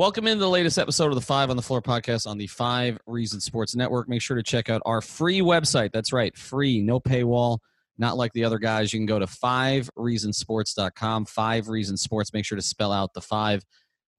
[0.00, 2.96] Welcome into the latest episode of the Five on the Floor podcast on the Five
[3.06, 4.08] Reasons Sports Network.
[4.08, 5.92] Make sure to check out our free website.
[5.92, 7.58] That's right, free, no paywall,
[7.98, 8.94] not like the other guys.
[8.94, 12.32] You can go to fivereasonsports.com, Five Reasons Sports.
[12.32, 13.62] Make sure to spell out the five.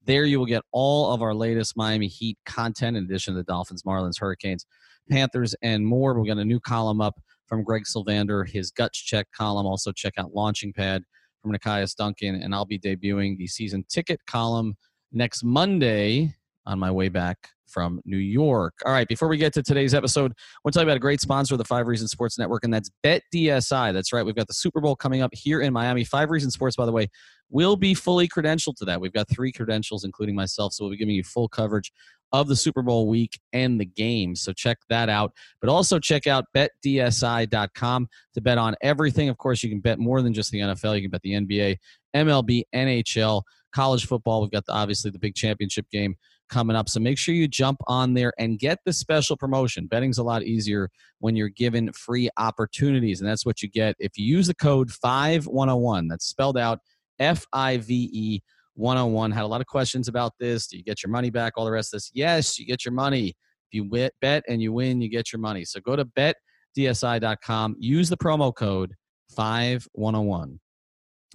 [0.04, 3.44] There you will get all of our latest Miami Heat content in addition to the
[3.44, 4.64] Dolphins, Marlins, Hurricanes,
[5.10, 6.14] Panthers, and more.
[6.14, 9.66] We've got a new column up from Greg Sylvander, his guts check column.
[9.66, 11.02] Also, check out Launching Pad
[11.42, 14.76] from Nekias Duncan, and I'll be debuting the season ticket column
[15.12, 16.34] next Monday
[16.66, 18.74] on my way back from New York.
[18.84, 21.00] All right, before we get to today's episode, I want to tell you about a
[21.00, 23.92] great sponsor of the Five Reasons Sports Network, and that's BetDSI.
[23.92, 26.04] That's right, we've got the Super Bowl coming up here in Miami.
[26.04, 27.08] Five Reasons Sports, by the way,
[27.50, 29.00] will be fully credentialed to that.
[29.00, 31.92] We've got three credentials, including myself, so we'll be giving you full coverage
[32.32, 34.34] of the Super Bowl week and the game.
[34.34, 35.32] So check that out.
[35.60, 39.28] But also check out betdsi.com to bet on everything.
[39.28, 40.96] Of course, you can bet more than just the NFL.
[40.96, 41.76] You can bet the NBA,
[42.16, 43.42] MLB, NHL,
[43.72, 44.42] college football.
[44.42, 46.16] We've got the, obviously the big championship game
[46.48, 46.88] coming up.
[46.88, 49.86] So make sure you jump on there and get the special promotion.
[49.86, 54.12] Betting's a lot easier when you're given free opportunities, and that's what you get if
[54.16, 56.08] you use the code 5101.
[56.08, 56.80] That's spelled out
[57.18, 58.40] F I V E
[58.74, 59.30] 101.
[59.30, 60.66] Had a lot of questions about this.
[60.66, 61.54] Do you get your money back?
[61.56, 62.10] All the rest of this.
[62.14, 63.34] Yes, you get your money.
[63.70, 65.64] If you bet and you win, you get your money.
[65.64, 68.94] So go to betdsi.com, use the promo code
[69.34, 70.60] 5101.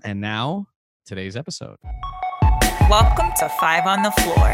[0.04, 0.68] And now,
[1.06, 1.78] today's episode.
[2.90, 4.48] Welcome to Five on the Floor,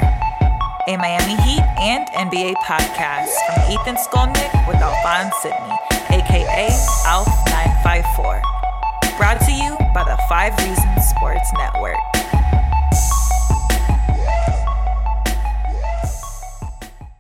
[0.88, 5.78] a Miami Heat and NBA podcast from Ethan Skolnick with Alphonse Sidney,
[6.10, 6.68] aka
[7.06, 8.42] ALF954.
[9.20, 12.00] Brought to you by the Five Reasons Sports Network.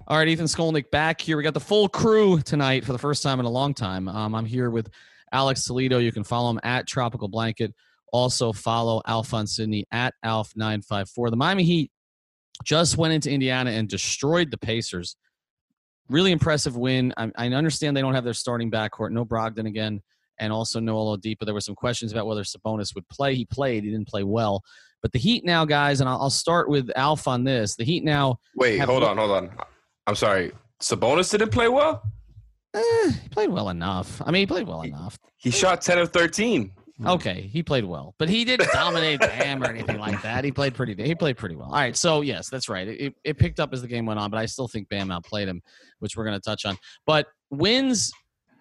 [0.07, 1.37] All right, Ethan Skolnick back here.
[1.37, 4.07] We got the full crew tonight for the first time in a long time.
[4.07, 4.89] Um, I'm here with
[5.31, 5.99] Alex Toledo.
[5.99, 7.75] You can follow him at Tropical Blanket.
[8.13, 11.31] Also follow Alphonse Sidney at Alf954.
[11.31, 11.91] The Miami Heat
[12.63, 15.17] just went into Indiana and destroyed the Pacers.
[16.09, 17.11] Really impressive win.
[17.17, 19.11] I, I understand they don't have their starting backcourt.
[19.11, 19.99] No Brogdon again,
[20.39, 21.43] and also no Oladipo.
[21.43, 23.33] There were some questions about whether Sabonis would play.
[23.33, 23.83] He played.
[23.83, 24.63] He didn't play well.
[25.01, 27.75] But the Heat now, guys, and I'll, I'll start with Alf on this.
[27.75, 28.37] The Heat now.
[28.55, 29.49] Wait, hold on, hold on.
[30.05, 30.51] I'm sorry.
[30.79, 32.03] Sabonis didn't play well.
[32.75, 34.21] Eh, he played well enough.
[34.23, 35.17] I mean, he played well enough.
[35.37, 36.71] He shot 10 of 13.
[36.97, 37.07] Hmm.
[37.07, 40.43] Okay, he played well, but he didn't dominate Bam or anything like that.
[40.43, 40.95] He played pretty.
[41.03, 41.69] He played pretty well.
[41.69, 42.87] All right, so yes, that's right.
[42.87, 45.47] It, it picked up as the game went on, but I still think Bam outplayed
[45.47, 45.61] him,
[45.99, 46.77] which we're going to touch on.
[47.07, 48.11] But wins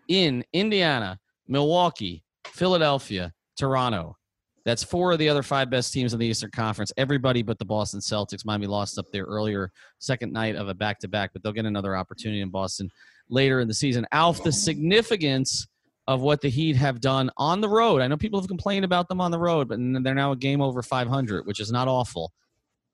[0.09, 4.17] in Indiana, Milwaukee, Philadelphia, Toronto.
[4.65, 6.93] That's four of the other five best teams in the Eastern Conference.
[6.97, 8.47] Everybody but the Boston Celtics.
[8.47, 11.67] Miami lost up there earlier, second night of a back to back, but they'll get
[11.67, 12.89] another opportunity in Boston
[13.29, 14.07] later in the season.
[14.13, 15.67] Alf, the significance
[16.09, 18.03] of what the Heat have done on the road.
[18.03, 20.61] I know people have complained about them on the road, but they're now a game
[20.61, 22.33] over 500, which is not awful.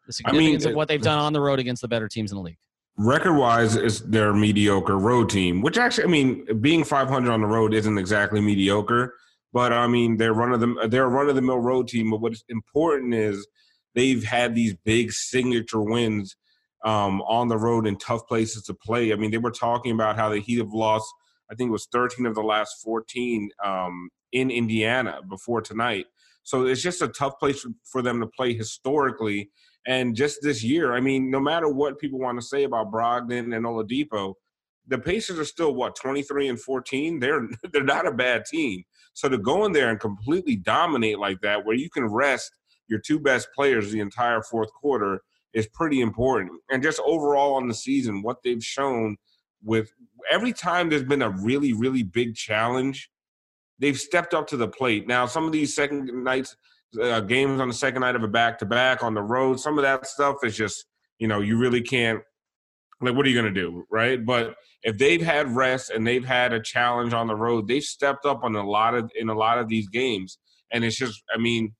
[0.06, 2.32] The significance I mean, of what they've done on the road against the better teams
[2.32, 2.58] in the league.
[2.96, 7.46] Record wise, is their mediocre road team, which actually, I mean, being 500 on the
[7.46, 9.14] road isn't exactly mediocre,
[9.52, 12.10] but I mean, they're run of the they're a run of the mill road team.
[12.10, 13.46] But what's important is
[13.94, 16.36] they've had these big signature wins
[16.84, 19.12] um, on the road in tough places to play.
[19.12, 21.06] I mean, they were talking about how the Heat have lost
[21.50, 26.06] I think it was 13 of the last 14 um, in Indiana before tonight.
[26.42, 29.50] So it's just a tough place for them to play historically.
[29.86, 33.54] And just this year, I mean, no matter what people want to say about Brogdon
[33.54, 34.34] and Oladipo,
[34.86, 37.20] the Pacers are still what 23 and 14.
[37.20, 38.84] They're they're not a bad team.
[39.14, 42.50] So to go in there and completely dominate like that, where you can rest
[42.88, 45.20] your two best players the entire fourth quarter,
[45.52, 46.52] is pretty important.
[46.70, 49.16] And just overall on the season, what they've shown
[49.62, 49.90] with
[50.30, 53.10] every time there's been a really, really big challenge,
[53.78, 55.06] they've stepped up to the plate.
[55.06, 56.56] Now, some of these second nights,
[57.00, 59.78] uh, games on the second night of a back to back on the road, some
[59.78, 60.86] of that stuff is just
[61.18, 62.22] you know, you really can't.
[63.00, 64.24] Like, what are you going to do, right?
[64.24, 68.26] But if they've had rest and they've had a challenge on the road, they've stepped
[68.26, 70.38] up on a lot of in a lot of these games,
[70.72, 71.74] and it's just, I mean,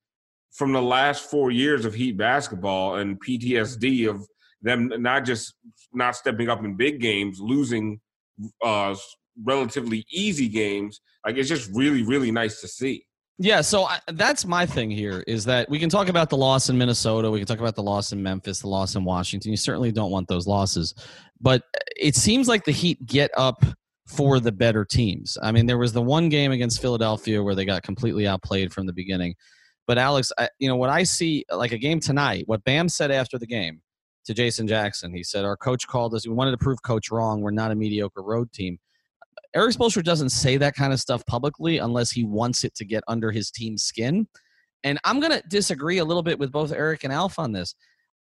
[0.53, 4.29] from the last four years of Heat basketball and PTSD of
[4.63, 5.55] them not just
[5.93, 8.01] not stepping up in big games, losing
[8.65, 8.95] uh,
[9.45, 11.01] relatively easy games.
[11.25, 13.05] Like it's just really, really nice to see.
[13.41, 16.71] Yeah, so I, that's my thing here is that we can talk about the loss
[16.71, 19.53] in Minnesota, we can talk about the loss in Memphis, the loss in Washington.
[19.53, 20.93] You certainly don't want those losses,
[21.41, 21.63] but
[21.97, 23.65] it seems like the Heat get up
[24.09, 25.39] for the better teams.
[25.41, 28.87] I mean, there was the one game against Philadelphia where they got completely outplayed from
[28.87, 29.37] the beginning.
[29.87, 32.43] But Alex, I, you know what I see like a game tonight.
[32.47, 33.83] What Bam said after the game
[34.29, 36.27] to Jason Jackson, he said, "Our coach called us.
[36.27, 37.41] We wanted to prove coach wrong.
[37.41, 38.79] We're not a mediocre road team."
[39.55, 43.03] Erik Spoelstra doesn't say that kind of stuff publicly unless he wants it to get
[43.09, 44.29] under his team's skin.
[44.85, 47.75] And I'm going to disagree a little bit with both Erik and Alf on this.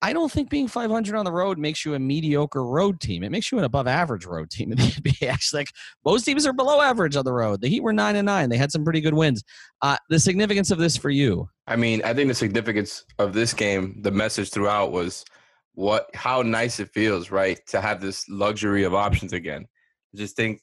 [0.04, 3.22] I don't think being 500 on the road makes you a mediocre road team.
[3.22, 5.28] It makes you an above average road team in the NBA.
[5.28, 5.68] Actually, like
[6.04, 7.60] most teams are below average on the road.
[7.60, 8.48] The Heat were nine and nine.
[8.48, 9.44] They had some pretty good wins.
[9.80, 11.48] Uh, the significance of this for you?
[11.68, 15.24] I mean, I think the significance of this game, the message throughout was
[15.74, 19.66] what how nice it feels, right, to have this luxury of options again.
[20.14, 20.60] I just think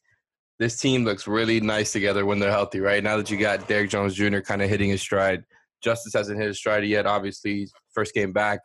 [0.59, 3.03] this team looks really nice together when they're healthy, right?
[3.03, 4.39] Now that you got Derrick Jones Jr.
[4.39, 5.43] kind of hitting his stride,
[5.81, 7.05] Justice hasn't hit his stride yet.
[7.05, 8.59] Obviously, first game back,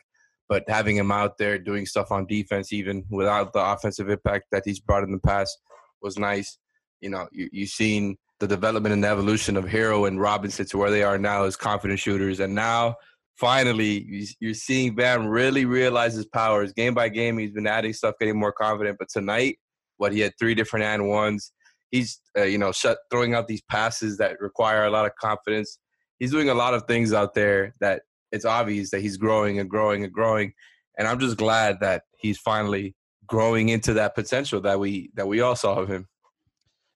[0.49, 4.65] but having him out there doing stuff on defense, even without the offensive impact that
[4.65, 5.57] he's brought in the past,
[6.03, 6.59] was nice.
[7.01, 10.79] You know, you you seen the development and the evolution of Herro and Robinson to
[10.79, 12.97] where they are now as confident shooters, and now
[13.37, 16.73] finally you're seeing Bam really realize his powers.
[16.73, 18.99] Game by game, he's been adding stuff, getting more confident.
[18.99, 19.59] But tonight,
[19.97, 21.53] what he had three different and ones
[21.95, 25.79] he's uh, you know shut, throwing out these passes that require a lot of confidence.
[26.19, 28.03] He's doing a lot of things out there that
[28.33, 30.53] it's obvious that he's growing and growing and growing.
[30.99, 32.95] And I'm just glad that he's finally
[33.27, 36.09] growing into that potential that we that we all saw of him.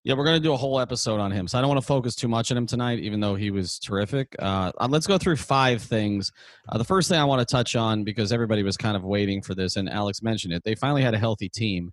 [0.04, 1.48] Yeah, we're going to do a whole episode on him.
[1.48, 3.78] So I don't want to focus too much on him tonight, even though he was
[3.78, 4.34] terrific.
[4.38, 6.30] Uh, uh let's go through five things.
[6.68, 9.42] Uh, the first thing I want to touch on, because everybody was kind of waiting
[9.42, 11.92] for this, and Alex mentioned it, they finally had a healthy team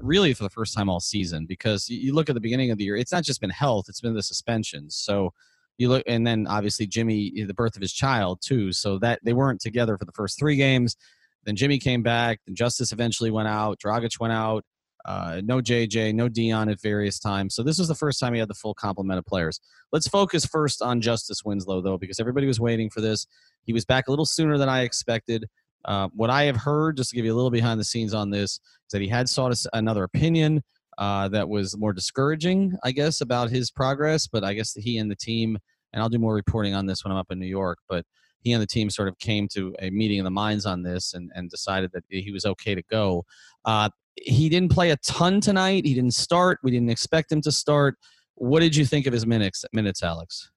[0.00, 2.84] really for the first time all season because you look at the beginning of the
[2.84, 4.96] year, it's not just been health, it's been the suspensions.
[4.96, 5.32] So
[5.78, 8.72] you look, and then obviously Jimmy, the birth of his child too.
[8.72, 10.96] So that they weren't together for the first three games.
[11.44, 12.40] Then Jimmy came back.
[12.46, 13.78] Then Justice eventually went out.
[13.78, 14.64] Dragic went out.
[15.04, 17.54] Uh, no JJ, no Dion at various times.
[17.54, 19.60] So this was the first time he had the full complement of players.
[19.92, 23.26] Let's focus first on Justice Winslow, though, because everybody was waiting for this.
[23.64, 25.46] He was back a little sooner than I expected.
[25.84, 28.30] Uh, what I have heard, just to give you a little behind the scenes on
[28.30, 28.60] this, is
[28.92, 30.62] that he had sought another opinion
[30.96, 34.26] uh, that was more discouraging, I guess, about his progress.
[34.26, 35.58] But I guess he and the team,
[35.92, 38.06] and I'll do more reporting on this when I'm up in New York, but
[38.40, 41.14] he and the team sort of came to a meeting of the minds on this
[41.14, 43.24] and, and decided that he was okay to go.
[43.64, 45.84] Uh, he didn't play a ton tonight.
[45.84, 46.58] He didn't start.
[46.62, 47.96] We didn't expect him to start.
[48.34, 50.50] What did you think of his minutes, minutes Alex?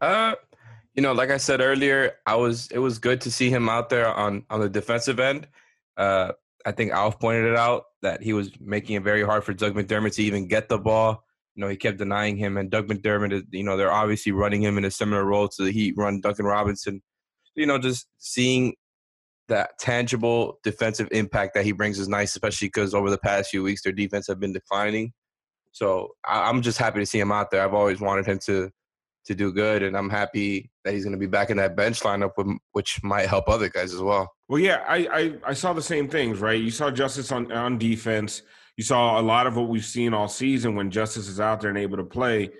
[0.00, 0.34] Uh,
[0.94, 3.88] you know, like I said earlier, I was it was good to see him out
[3.88, 5.48] there on on the defensive end.
[5.96, 6.32] Uh,
[6.66, 9.74] I think Alf pointed it out that he was making it very hard for Doug
[9.74, 11.24] McDermott to even get the ball.
[11.54, 14.62] You know, he kept denying him, and Doug McDermott is, you know, they're obviously running
[14.62, 17.02] him in a similar role to the Heat run Duncan Robinson.
[17.54, 18.74] You know, just seeing
[19.48, 23.62] that tangible defensive impact that he brings is nice, especially because over the past few
[23.62, 25.12] weeks their defense have been declining.
[25.72, 27.62] So I'm just happy to see him out there.
[27.62, 28.70] I've always wanted him to
[29.26, 32.00] to do good, and I'm happy that he's going to be back in that bench
[32.00, 32.32] lineup,
[32.72, 34.30] which might help other guys as well.
[34.48, 36.60] Well, yeah, I, I, I saw the same things, right?
[36.60, 38.42] You saw Justice on on defense.
[38.76, 41.70] You saw a lot of what we've seen all season when Justice is out there
[41.70, 42.50] and able to play.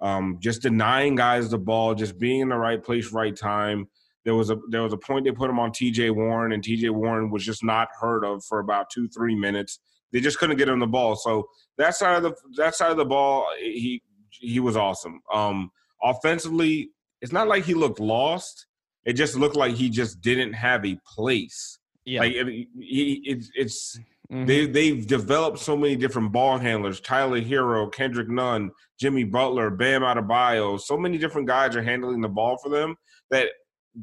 [0.00, 3.88] Um, just denying guys the ball, just being in the right place, right time.
[4.24, 6.10] There was a there was a point they put him on T.J.
[6.10, 6.90] Warren, and T.J.
[6.90, 9.80] Warren was just not heard of for about two three minutes.
[10.12, 11.16] They just couldn't get him the ball.
[11.16, 11.48] So
[11.78, 15.20] that side of the that side of the ball, he he was awesome.
[15.32, 15.70] Um,
[16.02, 18.66] offensively, it's not like he looked lost.
[19.04, 21.78] It just looked like he just didn't have a place.
[22.04, 23.98] Yeah, like he, it's it's
[24.30, 24.44] mm-hmm.
[24.44, 30.02] they they've developed so many different ball handlers: Tyler Herro, Kendrick Nunn, Jimmy Butler, Bam
[30.02, 30.78] Adebayo.
[30.78, 32.96] So many different guys are handling the ball for them
[33.30, 33.48] that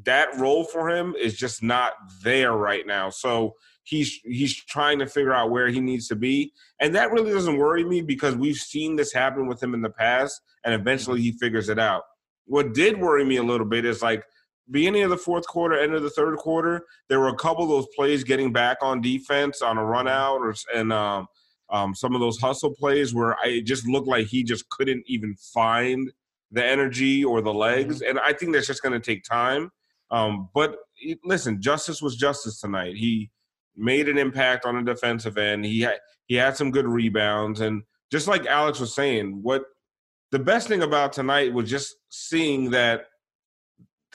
[0.04, 3.10] that role for him is just not there right now.
[3.10, 7.32] So he's he's trying to figure out where he needs to be, and that really
[7.32, 11.22] doesn't worry me because we've seen this happen with him in the past, and eventually
[11.22, 12.04] he figures it out.
[12.46, 14.24] What did worry me a little bit is like
[14.70, 17.70] beginning of the fourth quarter, end of the third quarter, there were a couple of
[17.70, 21.28] those plays getting back on defense on a run out or and um,
[21.70, 25.04] um, some of those hustle plays where I it just looked like he just couldn't
[25.08, 26.12] even find
[26.52, 28.10] the energy or the legs, mm-hmm.
[28.10, 29.72] and I think that's just going to take time.
[30.12, 30.78] Um, but
[31.24, 32.96] listen, justice was justice tonight.
[32.96, 33.30] He
[33.76, 35.66] made an impact on the defensive end.
[35.66, 35.98] He had
[36.28, 39.64] he had some good rebounds, and just like Alex was saying, what
[40.32, 43.06] the best thing about tonight was just seeing that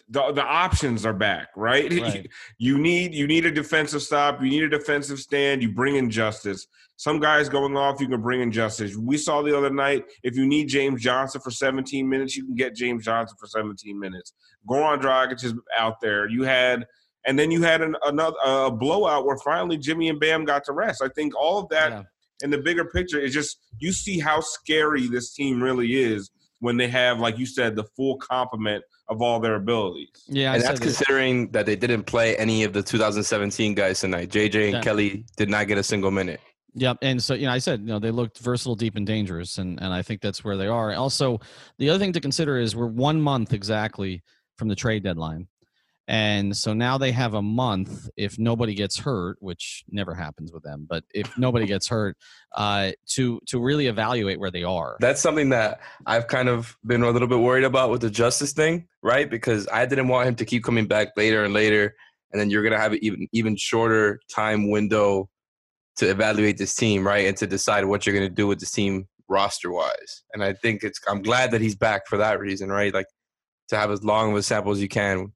[0.08, 1.90] the, the options are back, right?
[2.02, 2.28] Right.
[2.58, 6.10] you need you need a defensive stop, you need a defensive stand, you bring in
[6.10, 6.66] justice.
[6.96, 8.94] Some guys going off, you can bring in justice.
[8.96, 12.54] We saw the other night, if you need James Johnson for 17 minutes, you can
[12.54, 14.34] get James Johnson for 17 minutes.
[14.68, 16.28] Goran Dragic is out there.
[16.28, 16.86] You had
[17.24, 20.72] and then you had an, another a blowout where finally Jimmy and Bam got to
[20.72, 21.02] rest.
[21.02, 22.02] I think all of that Yeah.
[22.42, 26.30] in the bigger picture is just you see how scary this team really is
[26.62, 30.22] when they have, like you said, the full complement of all their abilities.
[30.28, 33.74] Yeah, I and said that's that- considering that they didn't play any of the 2017
[33.74, 34.30] guys tonight.
[34.30, 34.80] JJ and Yeah.
[34.80, 36.40] Kelly did not get a single minute.
[36.74, 39.58] Yep, and so you know, I said you know they looked versatile, deep, and dangerous,
[39.58, 40.94] and and I think that's where they are.
[40.94, 41.40] Also,
[41.78, 44.22] the other thing to consider is we're one month exactly
[44.56, 45.48] from the trade deadline,
[46.08, 50.64] and so now they have a month if nobody gets hurt, which never happens with
[50.64, 52.16] them, but if nobody gets hurt,
[52.56, 54.96] uh, to to really evaluate where they are.
[55.00, 58.52] That's something that I've kind of been a little bit worried about with the justice
[58.52, 59.30] thing, right?
[59.30, 61.94] Because I didn't want him to keep coming back later and later,
[62.32, 65.28] and then you're gonna have an even even shorter time window
[65.96, 67.28] to evaluate this team, right?
[67.28, 70.24] And to decide what you're gonna do with this team roster wise.
[70.34, 72.92] And I think it's I'm glad that he's back for that reason, right?
[72.92, 73.06] Like
[73.68, 75.32] to have as long of a sample as you can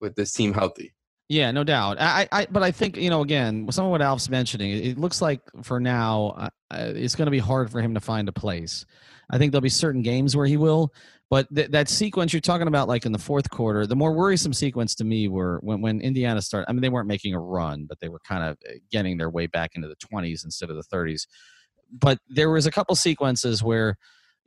[0.00, 0.92] with this team healthy.
[1.28, 1.98] Yeah, no doubt.
[2.00, 5.20] I, I, but I think you know, again, some of what Alf's mentioning, it, looks
[5.20, 8.32] like for now, uh, uh, it's going to be hard for him to find a
[8.32, 8.86] place.
[9.30, 10.94] I think there'll be certain games where he will,
[11.28, 14.54] but th- that sequence you're talking about, like in the fourth quarter, the more worrisome
[14.54, 16.70] sequence to me were when when Indiana started.
[16.70, 19.28] I mean, they weren't making a run, but they were kind of uh, getting their
[19.28, 21.26] way back into the 20s instead of the 30s.
[21.92, 23.96] But there was a couple sequences where.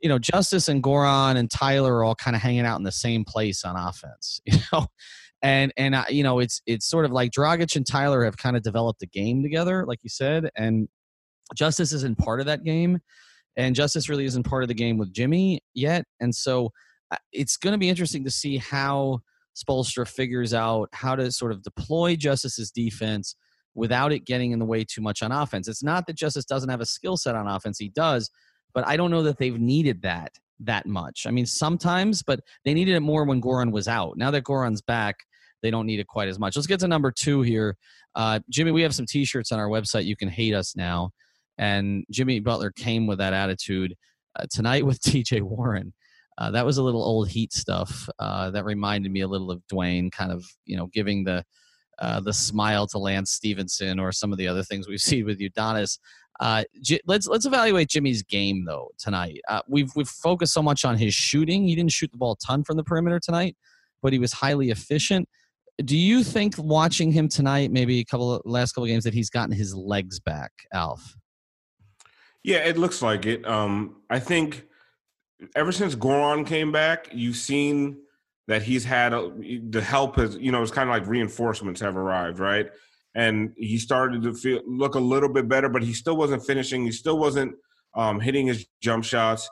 [0.04, 2.90] You know, Justice and Goran and Tyler are all kind of hanging out in the
[2.90, 4.40] same place on offense.
[4.46, 4.88] You know,
[5.42, 8.56] and and uh, you know it's it's sort of like Dragic and Tyler have kind
[8.56, 10.88] of developed a game together, like you said, and
[11.54, 13.00] Justice isn't part of that game,
[13.56, 16.70] and Justice really isn't part of the game with Jimmy yet, and so
[17.10, 19.20] uh, it's going to be interesting to see how
[19.56, 23.34] Spoelstra figures out how to sort of deploy Justice's defense
[23.74, 25.66] without it getting in the way too much on offense.
[25.66, 28.30] It's not that Justice doesn't have a skill set on offense; he does,
[28.74, 31.26] but I don't know that they've needed that that much.
[31.26, 34.16] I mean, sometimes, but they needed it more when Goran was out.
[34.16, 35.16] Now that Goran's back,
[35.62, 36.56] they don't need it quite as much.
[36.56, 37.76] Let's get to number two here.
[38.14, 40.04] Uh, Jimmy, we have some T-shirts on our website.
[40.04, 41.10] You can hate us now,
[41.58, 43.94] and Jimmy Butler came with that attitude
[44.38, 45.42] uh, tonight with T.J.
[45.42, 45.92] Warren.
[46.38, 48.08] Uh, that was a little old Heat stuff.
[48.18, 51.44] Uh, that reminded me a little of Dwyane, kind of you know giving the
[51.98, 55.38] uh, the smile to Lance Stephenson or some of the other things we've seen with
[55.38, 55.98] Udonis.
[56.40, 59.40] Uh, J- let's let's evaluate Jimmy's game though tonight.
[59.48, 61.68] Uh, we've we've focused so much on his shooting.
[61.68, 63.56] He didn't shoot the ball a ton from the perimeter tonight,
[64.02, 65.28] but he was highly efficient.
[65.84, 69.14] Do you think watching him tonight, maybe a couple of, last couple of games, that
[69.14, 71.16] he's gotten his legs back, Alf?
[72.44, 73.46] Yeah, it looks like it.
[73.46, 74.66] Um, I think
[75.54, 77.98] ever since Goran came back, you've seen
[78.48, 79.32] that he's had a,
[79.70, 82.68] the help has you know it's kind of like reinforcements have arrived, right?
[83.14, 86.84] And he started to feel look a little bit better, but he still wasn't finishing.
[86.84, 87.54] He still wasn't
[87.94, 89.48] um, hitting his jump shots.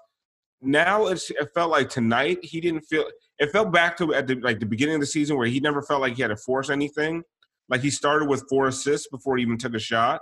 [0.62, 3.04] Now it's it felt like tonight he didn't feel.
[3.40, 5.82] It felt back to at the like the beginning of the season where he never
[5.82, 7.24] felt like he had to force anything.
[7.68, 10.20] Like he started with four assists before he even took a shot.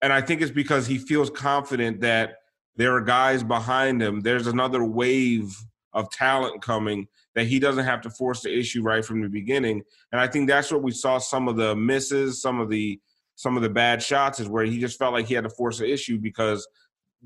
[0.00, 2.36] And I think it's because he feels confident that
[2.76, 4.20] there are guys behind him.
[4.20, 5.54] There's another wave
[5.92, 9.82] of talent coming that he doesn't have to force the issue right from the beginning.
[10.12, 13.00] And I think that's what we saw some of the misses, some of the
[13.36, 15.78] some of the bad shots is where he just felt like he had to force
[15.78, 16.66] the issue because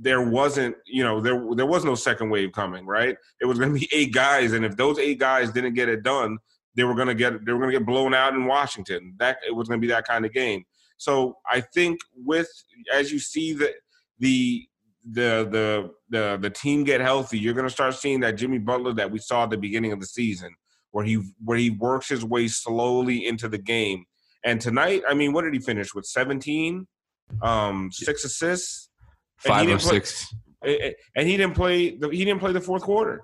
[0.00, 3.16] there wasn't, you know, there there was no second wave coming, right?
[3.40, 6.02] It was going to be eight guys and if those eight guys didn't get it
[6.02, 6.38] done,
[6.74, 9.14] they were going to get they were going to get blown out in Washington.
[9.18, 10.64] That it was going to be that kind of game.
[10.96, 12.48] So I think with
[12.92, 13.72] as you see the
[14.18, 14.68] the
[15.10, 18.92] the the the the team get healthy, you're going to start seeing that Jimmy Butler
[18.94, 20.54] that we saw at the beginning of the season,
[20.90, 24.04] where he where he works his way slowly into the game.
[24.44, 26.06] And tonight, I mean, what did he finish with?
[26.06, 26.86] 17,
[27.42, 28.87] um, six assists,
[29.38, 30.34] Five or didn't play- six.
[30.62, 31.96] and he didn't play.
[31.96, 33.22] The, he didn't play the fourth quarter.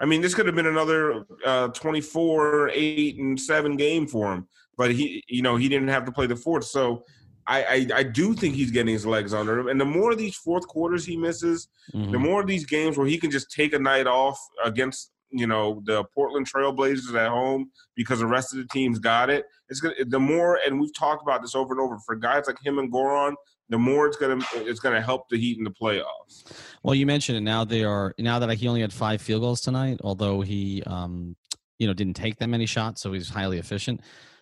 [0.00, 4.46] I mean, this could have been another uh, 24, eight, and seven game for him,
[4.76, 6.64] but he, you know, he didn't have to play the fourth.
[6.64, 7.02] So
[7.48, 9.66] I, I, I do think he's getting his legs under him.
[9.68, 12.12] And the more of these fourth quarters he misses, Mhm.
[12.12, 15.46] the more of these games where he can just take a night off against you
[15.46, 19.44] know the Portland Trailblazers at home because the rest of the teams got it.
[19.68, 22.56] It's gonna the more, and we've talked about this over and over for guys like
[22.64, 23.34] him and Goran.
[23.70, 26.44] The more it's gonna it's gonna help the Heat in the playoffs.
[26.82, 27.42] Well, you mentioned it.
[27.42, 31.36] Now they are now that he only had five field goals tonight, although he, um,
[31.78, 34.00] you know, didn't take that many shots, so he's highly efficient.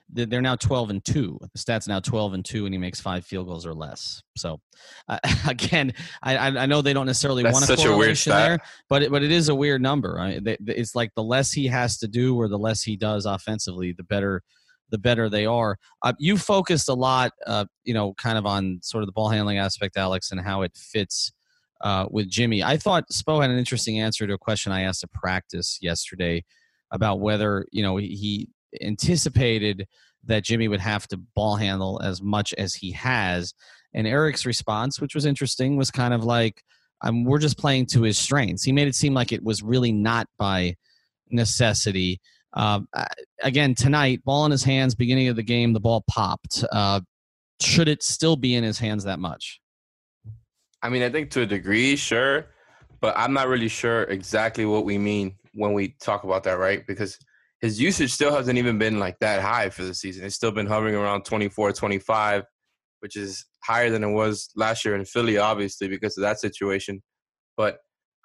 [0.08, 3.26] they're now 12 and 2 the stats now 12 and 2 and he makes five
[3.26, 4.60] field goals or less so
[5.08, 5.18] uh,
[5.48, 5.92] again
[6.22, 8.48] I, I know they don't necessarily That's want a such a weird correlation stat.
[8.48, 11.24] there but it, but it is a weird number I mean, they, it's like the
[11.24, 14.42] less he has to do or the less he does offensively the better
[14.90, 18.78] the better they are uh, you focused a lot uh, you know kind of on
[18.82, 21.32] sort of the ball handling aspect alex and how it fits
[21.82, 22.62] uh, with Jimmy.
[22.62, 26.44] I thought Spo had an interesting answer to a question I asked at practice yesterday
[26.90, 28.48] about whether you know he
[28.80, 29.86] anticipated
[30.24, 33.54] that Jimmy would have to ball handle as much as he has.
[33.94, 36.62] And Erik's response, which was interesting, was kind of like,
[37.10, 40.26] "We're just playing to his strengths." He made it seem like it was really not
[40.38, 40.76] by
[41.30, 42.20] necessity.
[42.56, 42.80] Uh,
[43.42, 46.64] again, tonight, ball in his hands, beginning of the game, the ball popped.
[46.72, 47.00] Uh,
[47.60, 49.60] should it still be in his hands that much?
[50.82, 52.46] I mean, I think to a degree, sure,
[53.00, 56.86] but I'm not really sure exactly what we mean when we talk about that, right?
[56.86, 57.18] Because
[57.60, 60.24] his usage still hasn't even been like that high for the season.
[60.24, 62.44] It's still been hovering around 24, 25,
[63.00, 67.02] which is higher than it was last year in Philly, obviously, because of that situation.
[67.56, 67.78] But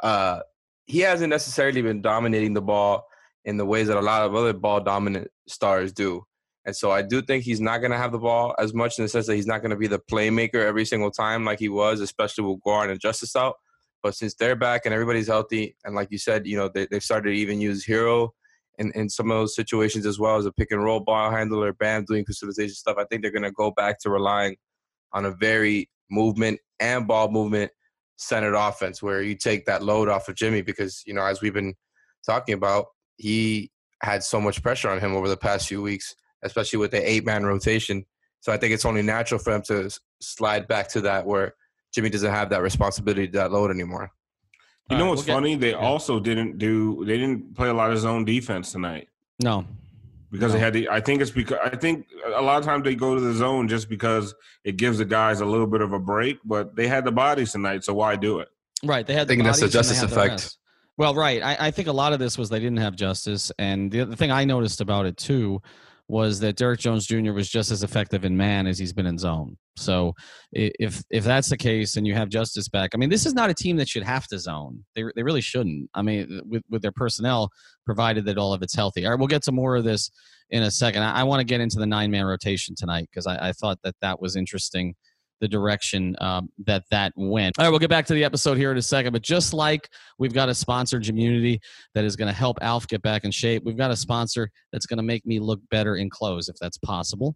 [0.03, 0.41] uh,
[0.85, 3.05] he hasn't necessarily been dominating the ball
[3.45, 6.23] in the ways that a lot of other ball dominant stars do.
[6.65, 9.05] And so I do think he's not going to have the ball as much in
[9.05, 11.69] the sense that he's not going to be the playmaker every single time like he
[11.69, 13.55] was, especially with Guar and Justice out.
[14.03, 17.03] But since they're back and everybody's healthy, and like you said, you know, they, they've
[17.03, 18.29] started to even use Herro
[18.77, 21.73] in, in some of those situations as well as a pick and roll ball handler,
[21.73, 22.97] Bam doing facilitation stuff.
[22.97, 24.55] I think they're going to go back to relying
[25.13, 27.71] on a very movement and ball movement
[28.17, 31.53] centered offense where you take that load off of Jimmy because, you know, as we've
[31.53, 31.73] been
[32.25, 32.85] talking about,
[33.17, 37.09] he had so much pressure on him over the past few weeks especially with the
[37.09, 38.05] eight man rotation.
[38.39, 39.89] So I think it's only natural for him to
[40.19, 41.53] slide back to that where
[41.93, 44.11] Jimmy doesn't have that responsibility, that load anymore.
[44.89, 45.51] You know what's we'll funny?
[45.51, 45.77] Get, they yeah.
[45.77, 47.05] also didn't do.
[47.05, 49.07] They didn't play a lot of zone defense tonight.
[49.41, 49.65] No,
[50.31, 50.57] because no.
[50.57, 50.89] they had the.
[50.89, 53.69] I think it's because I think a lot of times they go to the zone
[53.69, 56.39] just because it gives the guys a little bit of a break.
[56.43, 58.49] But they had the bodies tonight, so why do it?
[58.83, 59.21] Right, they had.
[59.21, 60.57] I think the that's the justice effect.
[61.01, 61.41] Well, right.
[61.41, 64.15] I, I, think a lot of this was they didn't have justice, and the other
[64.15, 65.59] thing I noticed about it too
[66.07, 67.31] was that Derrick Jones Jr.
[67.31, 69.57] was just as effective in man as he's been in zone.
[69.77, 70.13] So
[70.51, 73.49] if if that's the case and you have Justice back, I mean, this is not
[73.49, 74.85] a team that should have to zone.
[74.95, 75.89] They they really shouldn't.
[75.95, 77.49] I mean, with with their personnel,
[77.83, 79.03] provided that all of it's healthy.
[79.03, 80.11] All right, we'll get to more of this
[80.51, 81.01] in a second.
[81.01, 83.79] I, I want to get into the nine man rotation tonight because I, I thought
[83.83, 84.93] that that was interesting
[85.41, 87.59] the direction um, that that went.
[87.59, 89.11] All right, we'll get back to the episode here in a second.
[89.11, 91.59] But just like we've got a sponsored community
[91.93, 94.85] that is going to help Alf get back in shape, we've got a sponsor that's
[94.85, 97.35] going to make me look better in clothes, if that's possible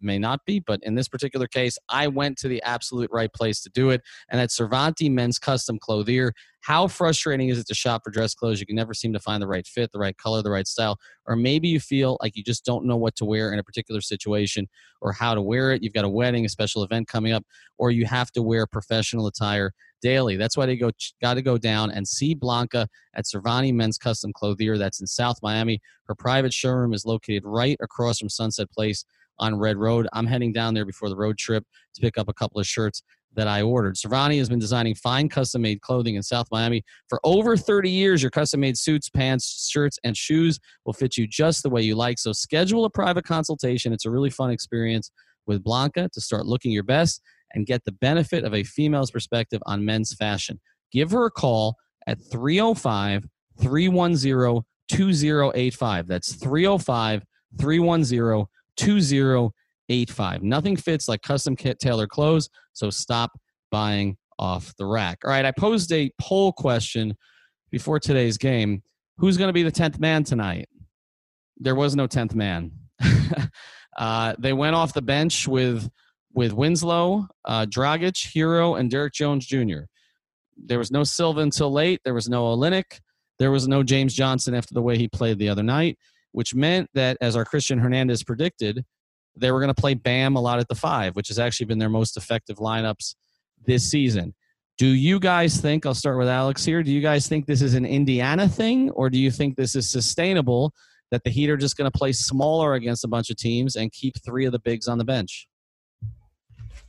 [0.00, 3.62] may not be, but in this particular case, I went to the absolute right place
[3.62, 6.32] to do it, and that's Cervanti Men's Custom Clothier.
[6.60, 8.60] How frustrating is it to shop for dress clothes?
[8.60, 10.98] You can never seem to find the right fit, the right color, the right style,
[11.26, 14.00] or maybe you feel like you just don't know what to wear in a particular
[14.00, 14.66] situation
[15.00, 15.82] or how to wear it.
[15.82, 17.44] You've got a wedding, a special event coming up,
[17.78, 20.36] or you have to wear professional attire daily.
[20.36, 24.32] That's why they go got to go down and see Blanca at Cervanti Men's Custom
[24.34, 24.78] Clothier.
[24.78, 25.80] That's in South Miami.
[26.04, 29.04] Her private showroom is located right across from Sunset Place
[29.38, 30.06] on Red Road.
[30.12, 33.02] I'm heading down there before the road trip to pick up a couple of shirts
[33.34, 33.96] that I ordered.
[33.96, 38.22] Cervanti has been designing fine custom made clothing in South Miami for over 30 years.
[38.22, 41.96] Your custom made suits, pants, shirts, and shoes will fit you just the way you
[41.96, 42.18] like.
[42.18, 43.92] So schedule a private consultation.
[43.92, 45.10] It's a really fun experience
[45.46, 47.20] with Blanca to start looking your best
[47.54, 50.60] and get the benefit of a female's perspective on men's fashion.
[50.92, 53.26] Give her a call at 305
[53.60, 56.06] 310 2085.
[56.06, 57.24] That's 305
[57.58, 60.42] 310 2085.
[60.42, 63.32] Nothing fits like custom kit tailored clothes, so stop
[63.70, 65.18] buying off the rack.
[65.24, 67.16] All right, I posed a poll question
[67.70, 68.82] before today's game.
[69.18, 70.68] Who's going to be the 10th man tonight?
[71.58, 72.72] There was no 10th man.
[73.96, 75.88] uh, they went off the bench with
[76.34, 79.82] with Winslow, uh, Dragic, Herro, and Derrick Jones Jr.
[80.56, 82.00] There was no Silva until late.
[82.04, 83.00] There was no Olynyk.
[83.38, 85.96] There was no James Johnson after the way he played the other night
[86.34, 88.84] which meant that, as our Christian Hernandez predicted,
[89.36, 91.78] they were going to play Bam a lot at the five, which has actually been
[91.78, 93.14] their most effective lineups
[93.64, 94.34] this season.
[94.76, 97.74] Do you guys think, I'll start with Alex here, do you guys think this is
[97.74, 100.72] an Indiana thing, or do you think this is sustainable
[101.12, 103.92] that the Heat are just going to play smaller against a bunch of teams and
[103.92, 105.46] keep three of the bigs on the bench?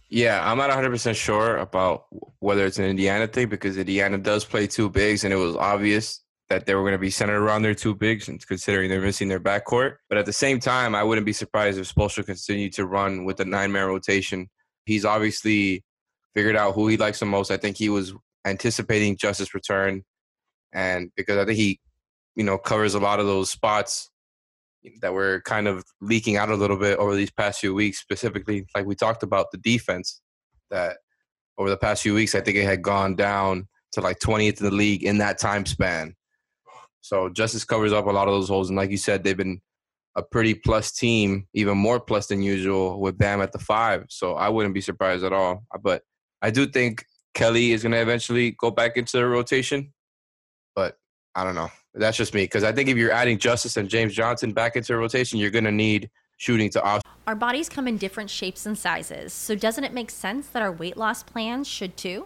[0.09, 2.05] Yeah, I'm not 100% sure about
[2.39, 6.24] whether it's an Indiana thing because Indiana does play two bigs, and it was obvious
[6.49, 9.27] that they were going to be centered around their two bigs, and considering they're missing
[9.27, 9.95] their backcourt.
[10.09, 13.37] But at the same time, I wouldn't be surprised if Spoelstra continued to run with
[13.37, 14.49] the nine-man rotation.
[14.85, 15.83] He's obviously
[16.33, 17.49] figured out who he likes the most.
[17.49, 18.13] I think he was
[18.45, 20.03] anticipating Justice return,
[20.71, 21.79] and because I think he,
[22.35, 24.11] you know, covers a lot of those spots,
[25.01, 28.65] that were kind of leaking out a little bit over these past few weeks, specifically
[28.75, 30.21] like we talked about the defense
[30.69, 30.97] that
[31.57, 34.65] over the past few weeks I think it had gone down to like 20th in
[34.65, 36.15] the league in that time span.
[37.05, 39.61] So Justice covers up a lot of those holes, and like you said, they've been
[40.15, 44.05] a pretty plus team, even more plus than usual with Bam at the five.
[44.09, 45.65] So I wouldn't be surprised at all.
[45.83, 46.01] But
[46.41, 49.93] I do think Kelly is going to eventually go back into the rotation.
[50.75, 50.97] But
[51.35, 51.69] I don't know.
[51.93, 54.97] That's just me because I think if you're adding Justice and James Johnson back into
[54.97, 57.03] rotation, you're going to need shooting to off.
[57.27, 60.71] Our bodies come in different shapes and sizes, so doesn't it make sense that our
[60.71, 62.25] weight loss plans should too?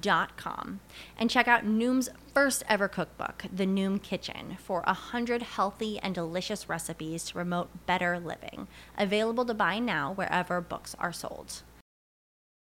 [0.00, 0.80] Dot com
[1.18, 6.14] and check out Noom's first ever cookbook, The Noom Kitchen, for a hundred healthy and
[6.14, 8.68] delicious recipes to promote better living.
[8.96, 11.62] Available to buy now wherever books are sold.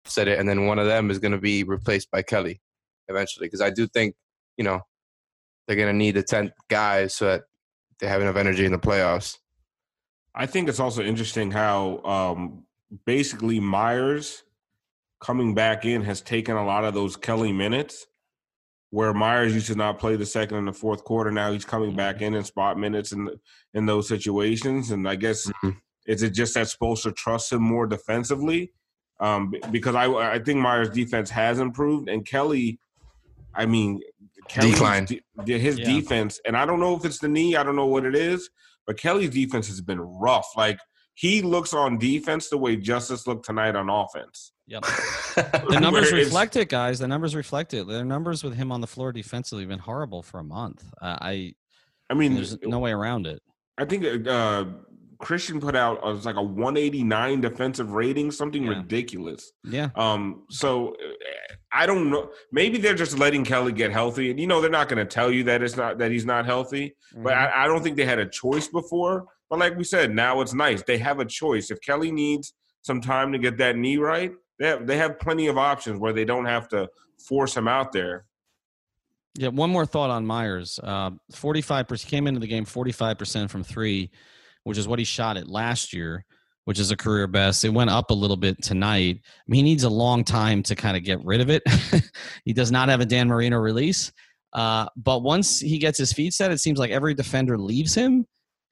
[0.06, 2.62] Said it, and then one of them is going to be replaced by Kelly
[3.08, 4.15] eventually because I do think
[4.58, 4.82] you know
[5.67, 7.41] they're going to need the tenth guys so that
[8.00, 9.38] they have enough energy in the playoffs.
[10.34, 12.63] I think it's also interesting how um,
[13.06, 14.43] basically Meyers
[15.19, 18.06] coming back in has taken a lot of those Kelly minutes
[18.89, 21.32] where Meyers used to not play the second and the fourth quarter.
[21.32, 23.30] Now he's coming back in and spot minutes in
[23.73, 24.91] in those situations.
[24.91, 25.71] And I guess mm-hmm.
[26.06, 28.71] is it just that Spoelstra trusts him more defensively?
[29.19, 32.80] Um, because I I think Meyers' defense has improved and Kelly,
[33.53, 34.01] I mean,
[34.47, 34.80] Kelly's
[35.43, 35.86] De- his yeah.
[35.86, 38.49] defense, and I don't know if it's the knee, I don't know what it is,
[38.86, 40.47] but Kelly's defense has been rough.
[40.56, 40.80] Like
[41.17, 44.51] he looks on defense the way Justice looked tonight on offense.
[44.67, 44.84] Yep.
[45.36, 46.99] the numbers reflect it, guys.
[46.99, 47.88] The numbers reflect it.
[47.88, 50.84] The numbers with him on the floor defensively have been horrible for a month.
[51.01, 51.56] Uh, I,
[52.08, 53.41] I mean, there's no way around it.
[53.80, 54.65] I think uh,
[55.17, 58.77] Christian put out uh, it was like a 189 defensive rating, something yeah.
[58.77, 59.53] ridiculous.
[59.63, 59.89] Yeah.
[59.95, 60.43] Um.
[60.51, 60.95] So
[61.71, 62.30] I don't know.
[62.51, 65.32] Maybe they're just letting Kelly get healthy, and you know they're not going to tell
[65.32, 66.95] you that it's not that he's not healthy.
[67.12, 67.23] Mm-hmm.
[67.23, 69.25] But I, I don't think they had a choice before.
[69.50, 70.84] But like we said, now it's nice.
[70.84, 71.72] They have a choice.
[71.72, 75.48] If Kelly needs some time to get that knee right, they have, they have plenty
[75.48, 76.88] of options where they don't have to
[77.28, 78.26] force him out there.
[79.38, 80.80] Yeah, one more thought on Meyers.
[80.82, 84.10] Uh, 45% came into the game 45% from three,
[84.64, 86.26] which is what he shot at last year,
[86.66, 87.64] which is a career best.
[87.64, 89.22] It went up a little bit tonight.
[89.24, 91.62] I mean, he needs a long time to kind of get rid of it.
[92.46, 94.12] he does not have a Dan Marino release.
[94.54, 98.26] Uh, but once he gets his feet set, it seems like every defender leaves him.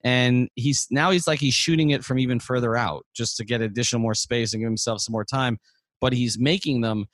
[0.05, 3.59] And he's now he's like he's shooting it from even further out just to get
[3.59, 5.57] additional more space and give himself some more time
[6.01, 7.05] but he's making them.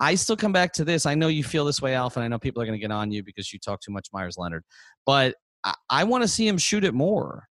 [0.00, 1.06] I still come back to this.
[1.06, 2.90] I know you feel this way, Alf, and I know people are going to get
[2.90, 4.64] on you because you talk too much Meyers Leonard,
[5.06, 7.44] but I, I want to see him shoot it more.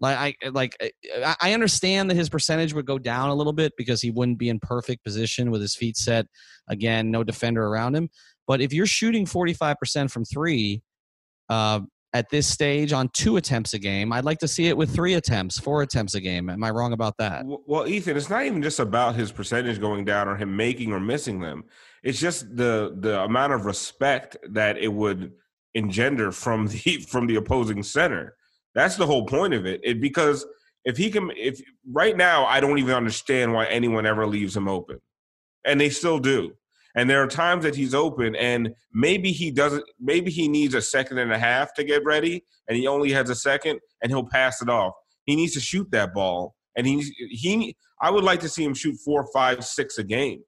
[0.00, 0.76] Like I like
[1.40, 4.48] I understand that his percentage would go down a little bit because he wouldn't be
[4.48, 6.26] in perfect position with his feet set.
[6.68, 8.08] Again, no defender around him.
[8.46, 10.82] But if you're shooting 45% from three,
[11.50, 11.80] uh,
[12.12, 14.12] at this stage on two attempts a game.
[14.12, 16.50] I'd like to see it with three attempts, four attempts a game.
[16.50, 17.44] Am I wrong about that?
[17.46, 21.00] Well, Ethan, it's not even just about his percentage going down or him making or
[21.00, 21.64] missing them.
[22.02, 25.32] It's just the the amount of respect that it would
[25.74, 28.34] engender from the from the opposing center.
[28.74, 29.80] That's the whole point of it.
[29.84, 30.46] It because
[30.84, 34.68] if he can if right now I don't even understand why anyone ever leaves him
[34.68, 35.00] open.
[35.66, 36.54] And they still do.
[36.96, 39.84] And there are times that he's open, and maybe he doesn't.
[40.00, 43.30] Maybe he needs a second and a half to get ready, and he only has
[43.30, 44.94] a second, and he'll pass it off.
[45.24, 47.00] He needs to shoot that ball, and he
[47.30, 47.76] he.
[48.02, 50.42] I would like to see him shoot four, five, six a game.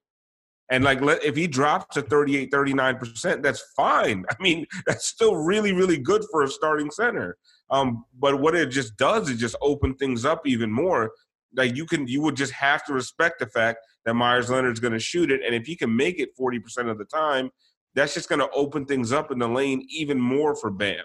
[0.72, 4.24] And like, if he drops to 38, 39%, that's fine.
[4.30, 7.36] I mean, that's still really, really good for a starting center.
[7.70, 11.12] Um, but what it just does is just open things up even more.
[11.54, 14.92] Like you can, you would just have to respect the fact that Meyers Leonard's going
[14.92, 15.40] to shoot it.
[15.44, 17.50] And if he can make it 40% of the time,
[17.94, 21.04] that's just going to open things up in the lane even more for Bam.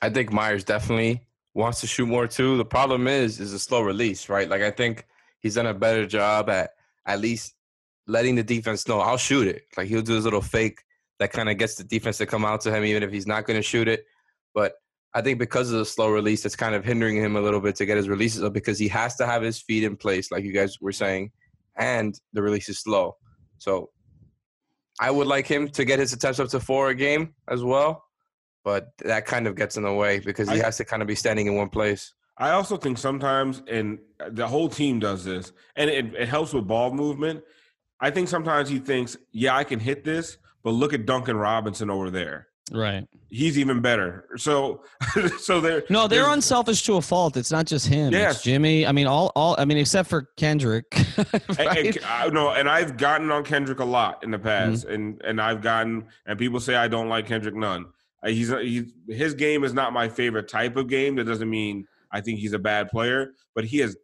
[0.00, 2.56] I think Meyers definitely wants to shoot more too.
[2.56, 4.48] The problem is, is a slow release, right?
[4.48, 5.06] Like I think
[5.40, 6.70] he's done a better job at
[7.06, 7.54] at least
[8.06, 9.62] letting the defense know I'll shoot it.
[9.76, 10.82] Like he'll do his little fake
[11.18, 13.44] that kind of gets the defense to come out to him, even if he's not
[13.44, 14.04] going to shoot it.
[14.54, 14.74] But
[15.14, 17.74] I think because of the slow release, it's kind of hindering him a little bit
[17.76, 20.44] to get his releases up because he has to have his feet in place, like
[20.44, 21.32] you guys were saying,
[21.78, 23.16] and the release is slow.
[23.58, 23.90] So
[25.00, 28.04] I would like him to get his attempts up to four a game as well,
[28.64, 31.08] but that kind of gets in the way because he I- has to kind of
[31.08, 32.12] be standing in one place.
[32.36, 33.98] I also think sometimes, and
[34.30, 37.42] the whole team does this, and it, it helps with ball movement.
[38.00, 41.90] I think sometimes he thinks, yeah, I can hit this, but look at Duncan Robinson
[41.90, 42.47] over there.
[42.72, 43.06] Right.
[43.30, 44.26] He's even better.
[44.36, 44.82] So,
[45.38, 47.36] so they're No, they're there's- unselfish to a fault.
[47.36, 48.12] It's not just him.
[48.12, 48.36] Yes.
[48.36, 48.86] It's Jimmy.
[48.86, 49.54] I mean, all, all.
[49.58, 50.84] I mean, except for Kendrick.
[51.18, 51.96] And, right?
[51.96, 54.94] and, I know, and I've gotten on Kendrick a lot in the past, Mm-hmm.
[54.94, 57.86] and and I've gotten, and people say I don't like Kendrick Nunn.
[58.24, 61.16] He's, he's his game is not my favorite type of game.
[61.16, 63.96] That doesn't mean I think he's a bad player, but he has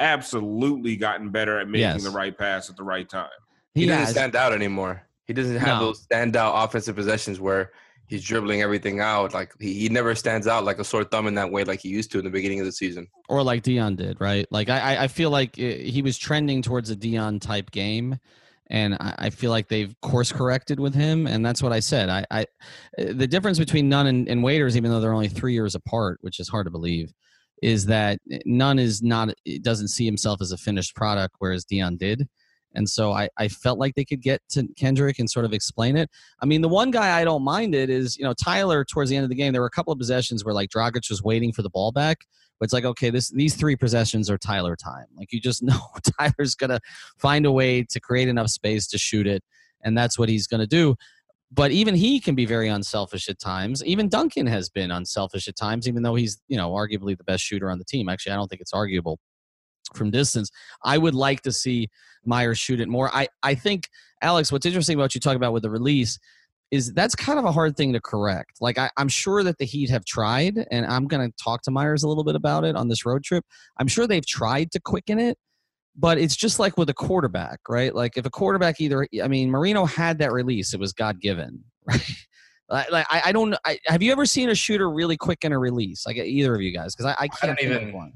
[0.00, 2.02] absolutely gotten better at making Yes.
[2.04, 3.28] the right pass at the right time.
[3.74, 4.10] He, he doesn't has.
[4.10, 5.06] stand out anymore.
[5.26, 5.86] He doesn't have No.
[5.86, 7.70] those standout offensive possessions where
[8.12, 9.32] he's dribbling everything out.
[9.32, 11.88] Like he, he never stands out like a sore thumb in that way, like he
[11.88, 13.08] used to in the beginning of the season.
[13.28, 14.46] or like Dion did, right?
[14.50, 18.18] Like I, I- feel like he was trending towards a Dion type game,
[18.68, 22.08] and I, feel like they've course corrected with him, and that's what I said.
[22.08, 22.46] I, I
[22.98, 26.38] the difference between Nunn and, and Waiters, even though they're only three years apart, which
[26.40, 27.12] is hard to believe,
[27.62, 32.28] is that Nunn is not doesn't see himself as a finished product, whereas Dion did.
[32.74, 35.96] And so I, I felt like they could get to Kendrick and sort of explain
[35.96, 36.10] it.
[36.40, 39.16] I mean, the one guy I don't mind it is, you know, Tyler towards the
[39.16, 41.52] end of the game, there were a couple of possessions where like Dragic was waiting
[41.52, 42.18] for the ball back.
[42.58, 45.06] But it's like, okay, this these three possessions are Tyler time.
[45.16, 45.80] Like you just know
[46.18, 46.80] Tyler's gonna
[47.18, 49.42] find a way to create enough space to shoot it,
[49.82, 50.94] and that's what he's gonna do.
[51.50, 53.84] But even he can be very unselfish at times.
[53.84, 57.42] Even Duncan has been unselfish at times, even though he's, you know, arguably the best
[57.42, 58.08] shooter on the team.
[58.08, 59.18] Actually, I don't think it's arguable
[59.96, 60.50] from distance.
[60.84, 61.90] I would like to see
[62.24, 63.14] Meyers shoot it more.
[63.14, 63.88] I, I think,
[64.20, 66.18] Alex, what's interesting about what you talk about with the release
[66.70, 68.56] is that's kind of a hard thing to correct.
[68.60, 71.70] Like I, I'm sure that the Heat have tried, and I'm going to talk to
[71.70, 73.44] Meyers a little bit about it on this road trip.
[73.76, 75.36] I'm sure they've tried to quicken it,
[75.94, 77.94] but it's just like with a quarterback, right?
[77.94, 81.62] Like if a quarterback either, I mean, Marino had that release; it was God given,
[81.86, 82.14] right?
[82.70, 83.54] Like I, I don't.
[83.66, 86.06] I, have you ever seen a shooter really quicken a release?
[86.06, 86.94] Like either of you guys?
[86.94, 88.14] Because I, I can't don't even- one.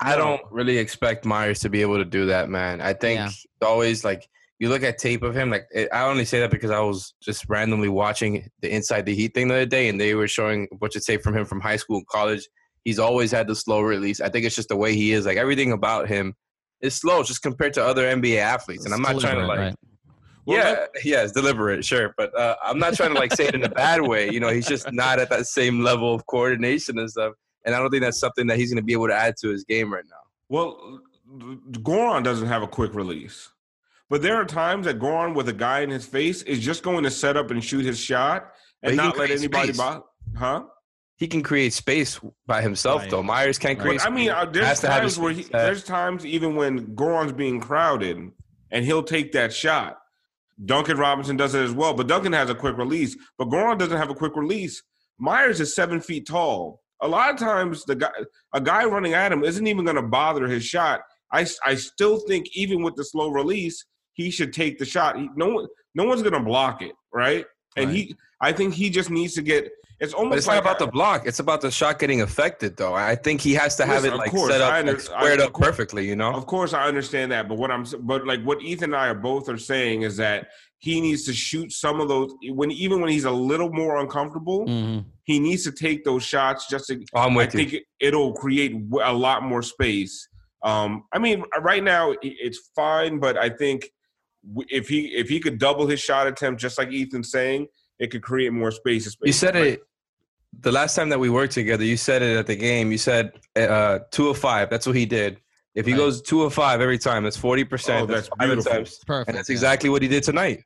[0.00, 2.80] I don't really expect Meyers to be able to do that, man.
[2.80, 3.30] I think Yeah.
[3.66, 5.50] always like you look at tape of him.
[5.50, 9.14] Like it, I only say that because I was just randomly watching the Inside the
[9.14, 11.44] Heat thing the other day, and they were showing a bunch of tape from him
[11.44, 12.48] from high school and college.
[12.84, 14.20] He's always had the slow release.
[14.20, 15.26] I think it's just the way he is.
[15.26, 16.34] Like everything about him
[16.80, 18.84] is slow, just compared to other NBA athletes.
[18.84, 19.58] And I'm not trying to like.
[19.58, 19.74] right?
[20.46, 23.54] Well, yeah, yeah, it's deliberate, sure, but uh, I'm not trying to like say it
[23.54, 24.30] in a bad way.
[24.30, 27.78] You know, he's just not at that same level of coordination and stuff, and I
[27.78, 29.92] don't think that's something that he's going to be able to add to his game
[29.92, 30.16] right now.
[30.48, 31.00] Well,
[31.72, 33.50] Goran doesn't have a quick release,
[34.08, 37.04] but there are times that Goran, with a guy in his face, is just going
[37.04, 39.72] to set up and shoot his shot and not let anybody.
[39.72, 39.76] space.
[39.78, 40.64] Bo- huh?
[41.16, 43.10] He can create space by himself, Right.
[43.10, 43.22] though.
[43.24, 43.98] Meyers can't create.
[43.98, 44.36] But I mean, space.
[44.38, 48.30] uh, there's Has have times where he, there's times even when Goran's being crowded,
[48.70, 49.98] and he'll take that shot.
[50.64, 53.16] Duncan Robinson does it as well, but Duncan has a quick release.
[53.36, 54.82] But Goron doesn't have a quick release.
[55.18, 56.80] Meyers is seven feet tall.
[57.02, 58.10] A lot of times, the guy,
[58.54, 61.00] a guy running at him, isn't even going to bother his shot.
[61.32, 63.84] I, I still think even with the slow release,
[64.14, 65.16] he should take the shot.
[65.18, 67.44] He, no one, no one's going to block it, right?
[67.76, 67.94] And Right.
[67.96, 69.70] he, I think he just needs to get.
[70.00, 71.26] It's almost But it's like not about the block.
[71.26, 72.94] It's about the shot getting affected, though.
[72.94, 75.40] I think he has to have Listen, it like course, set up, under- like, squared
[75.40, 76.08] I- up perfectly.
[76.08, 76.32] You know.
[76.32, 79.14] Of course, I understand that, but what I'm but like what Ethan and I are
[79.14, 80.48] both are saying is that
[80.80, 84.64] he needs to shoot some of those when even when he's a little more uncomfortable,
[84.66, 85.04] Mhm.
[85.24, 87.02] he needs to take those shots just to.
[87.14, 87.58] Oh, I'm I with you.
[87.60, 90.28] think it, it'll create a lot more space.
[90.62, 93.90] Um, I mean, right now it's fine, but I think
[94.68, 97.66] if he if he could double his shot attempt, just like Ethan's saying,
[97.98, 99.16] it could create more space.
[99.24, 99.80] You said it
[100.60, 101.84] the last time that we worked together.
[101.84, 102.90] You said it at the game.
[102.92, 104.70] You said uh, two of five.
[104.70, 105.38] That's what he did.
[105.74, 105.98] If he Right.
[105.98, 108.02] goes two of five every time, that's forty percent.
[108.02, 108.72] Oh, that's five beautiful.
[108.72, 108.94] attempts.
[108.94, 109.28] It's perfect.
[109.28, 109.54] and that's yeah.
[109.54, 110.64] exactly what he did tonight.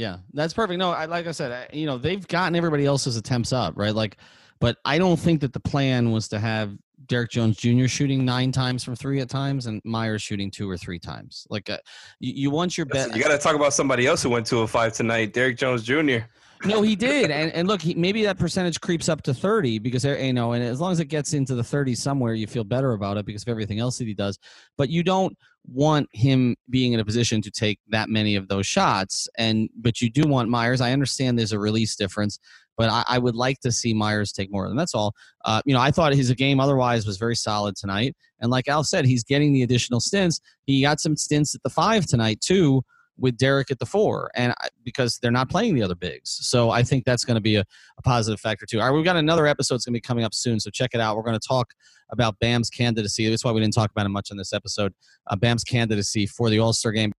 [0.00, 0.78] Yeah, that's perfect.
[0.78, 3.94] No, I, like I said, I, you know, they've gotten everybody else's attempts up, right?
[3.94, 4.16] Like,
[4.58, 7.86] but I don't think that the plan was to have Derrick Jones Jr.
[7.86, 11.46] shooting nine times from three at times and Meyers shooting two or three times.
[11.50, 11.76] Like, uh,
[12.18, 13.14] you, you want your best.
[13.14, 15.82] You got to talk about somebody else who went two of five tonight, Derrick Jones
[15.82, 16.20] Jr.
[16.64, 20.04] No, he did, and and look, he, maybe that percentage creeps up to thirty because
[20.04, 22.92] you know, and as long as it gets into the 30s somewhere, you feel better
[22.92, 24.38] about it because of everything else that he does.
[24.76, 28.66] But you don't want him being in a position to take that many of those
[28.66, 30.82] shots, and but you do want Meyers.
[30.82, 32.38] I understand there's a release difference,
[32.76, 34.76] but I, I would like to see Meyers take more of them.
[34.76, 35.14] That's all.
[35.46, 38.84] Uh, you know, I thought his game otherwise was very solid tonight, and like Al
[38.84, 40.40] said, he's getting the additional stints.
[40.66, 42.82] He got some stints at the five tonight too
[43.20, 46.38] with Derrick at the four, and I, because they're not playing the other bigs.
[46.42, 47.64] So I think that's going to be a,
[47.98, 48.80] a, positive factor too.
[48.80, 50.90] All right, we've got another episode that's going to be coming up soon, so check
[50.94, 51.16] it out.
[51.16, 51.72] We're going to talk
[52.10, 53.28] about Bam's candidacy.
[53.28, 54.92] That's why we didn't talk about it much in this episode.
[55.28, 57.12] Uh, Bam's candidacy for the All Star game.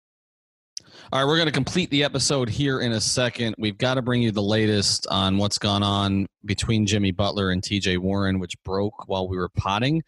[1.13, 3.55] All right, we're going to complete the episode here in a second.
[3.57, 7.61] We've got to bring you the latest on what's gone on between Jimmy Butler and
[7.61, 10.01] TJ Warren, which broke while we were potting.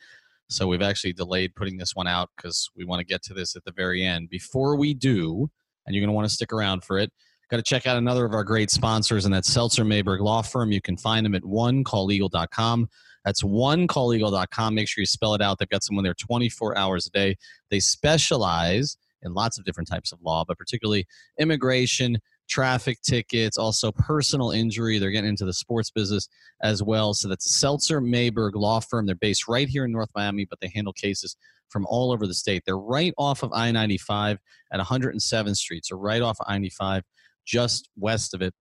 [0.49, 3.55] So we've actually delayed putting this one out because we want to get to this
[3.55, 4.29] at the very end.
[4.29, 5.49] Before we do,
[5.85, 7.11] and you're going to want to stick around for it,
[7.53, 10.71] got to check out another of our great sponsors, and that's Seltzer Mayberg Law Firm.
[10.71, 12.89] You can find them at onecalllegal.com.
[13.23, 14.75] That's onecalllegal.com.
[14.75, 15.59] Make sure you spell it out.
[15.59, 17.35] They've got someone there 24 hours a day.
[17.69, 21.05] They specialize in lots of different types of law, but particularly
[21.39, 22.17] immigration,
[22.49, 24.99] traffic tickets, also personal injury.
[24.99, 26.27] They're getting into the sports business
[26.61, 27.13] as well.
[27.13, 29.05] So that's Seltzer Mayberg Law Firm.
[29.05, 31.35] They're based right here in North Miami, but they handle cases
[31.69, 32.63] from all over the state.
[32.65, 34.37] They're right off of I 95
[34.71, 35.85] at 107th Street.
[35.85, 37.03] So right off of I 95,
[37.45, 38.53] just west of it.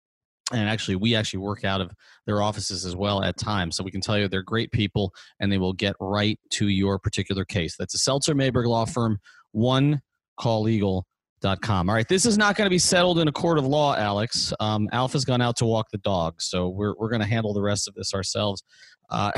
[0.52, 1.92] And actually, we actually work out of
[2.26, 3.76] their offices as well at times.
[3.76, 6.98] So we can tell you they're great people and they will get right to your
[6.98, 7.76] particular case.
[7.78, 9.18] That's a Seltzer Mayberg Law Firm,
[9.52, 10.02] one
[10.38, 11.06] call legal
[11.42, 11.88] Com.
[11.88, 14.52] All right, this is not going to be settled in a court of law, Alex.
[14.60, 17.60] Um, Alpha's gone out to walk the dog, so we're we're going to handle the
[17.60, 18.62] rest of this ourselves.
[19.10, 19.32] Uh,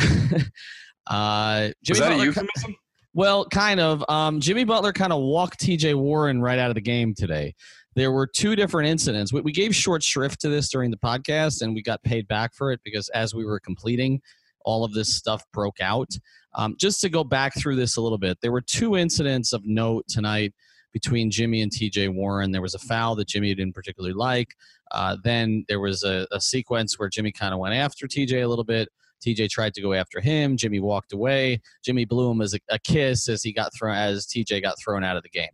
[1.06, 2.76] uh, Jimmy that Butler, a euphemism?
[3.14, 4.04] Well, kind of.
[4.08, 5.94] Um, Jimmy Butler kind of walked T.J.
[5.94, 7.54] Warren right out of the game today.
[7.96, 9.32] There were two different incidents.
[9.32, 12.54] We, we gave short shrift to this during the podcast, and we got paid back
[12.54, 14.20] for it because as we were completing,
[14.64, 16.10] all of this stuff broke out.
[16.54, 19.62] Um, just to go back through this a little bit, there were two incidents of
[19.64, 20.52] note tonight
[20.94, 22.52] between Jimmy and TJ Warren.
[22.52, 24.54] There was a foul that Jimmy didn't particularly like.
[24.92, 28.46] Uh, then there was a, a sequence where Jimmy kind of went after TJ a
[28.46, 28.88] little bit.
[29.26, 30.56] TJ tried to go after him.
[30.56, 31.60] Jimmy walked away.
[31.84, 35.02] Jimmy blew him as a, a kiss as he got thrown as TJ got thrown
[35.02, 35.50] out of the game.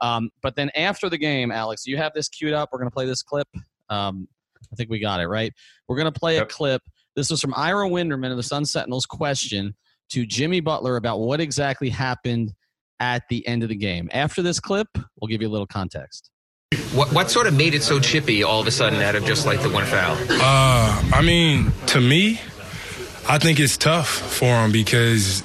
[0.00, 2.68] Um, but then after the game, Alex, you have this queued up.
[2.72, 3.48] We're going to play this clip.
[3.88, 4.28] Um,
[4.72, 5.52] I think we got it right.
[5.88, 6.44] We're going to play yep.
[6.44, 6.82] a clip.
[7.16, 9.74] This was from Ira Winderman of the Sun Sentinels question
[10.10, 12.54] to Jimmy Butler about what exactly happened
[13.00, 14.08] at the end of the game.
[14.12, 14.88] After this clip,
[15.20, 16.30] we'll give you a little context.
[16.92, 19.46] What, what sort of made it so chippy all of a sudden out of just
[19.46, 20.16] like the one foul?
[20.30, 22.40] Uh, I mean, to me,
[23.28, 25.42] I think it's tough for him because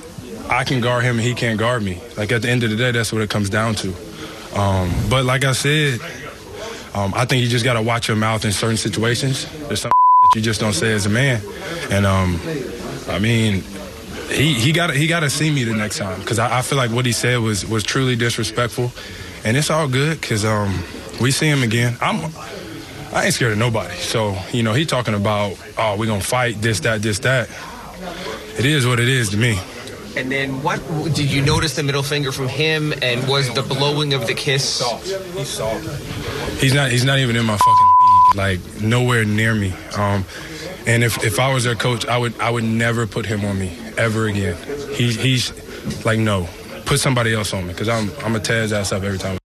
[0.50, 2.02] I can guard him and he can't guard me.
[2.18, 3.94] Like at the end of the day, that's what it comes down to.
[4.56, 6.00] Um, but like I said,
[6.96, 9.46] um, I think you just got to watch your mouth in certain situations.
[9.68, 11.42] There's some that you just don't say as a man.
[11.92, 12.40] And um,
[13.08, 13.64] I mean,
[14.30, 16.78] he he got he got to see me the next time because I, I, feel
[16.78, 18.92] like what he said was was truly disrespectful,
[19.44, 20.84] and it's all good because um,
[21.20, 21.98] we see him again.
[22.02, 22.32] I'm
[23.12, 23.96] I ain't scared of nobody.
[23.96, 27.50] So you know he talking about oh we gonna fight this that this that.
[28.58, 29.60] It is what it is to me.
[30.18, 30.80] And then what
[31.16, 34.80] did you notice the middle finger from him and was the blowing of the kiss?
[35.36, 35.88] He's soft.
[36.60, 38.36] He's not he's not even in my fucking league.
[38.36, 39.74] Like nowhere near me.
[39.96, 40.26] Um,
[40.86, 43.58] and if, if I was their coach, I would I would never put him on
[43.58, 44.56] me ever again.
[44.96, 46.48] He, he's like, no,
[46.86, 49.38] put somebody else on me because I'm I'm a tear his ass up every time.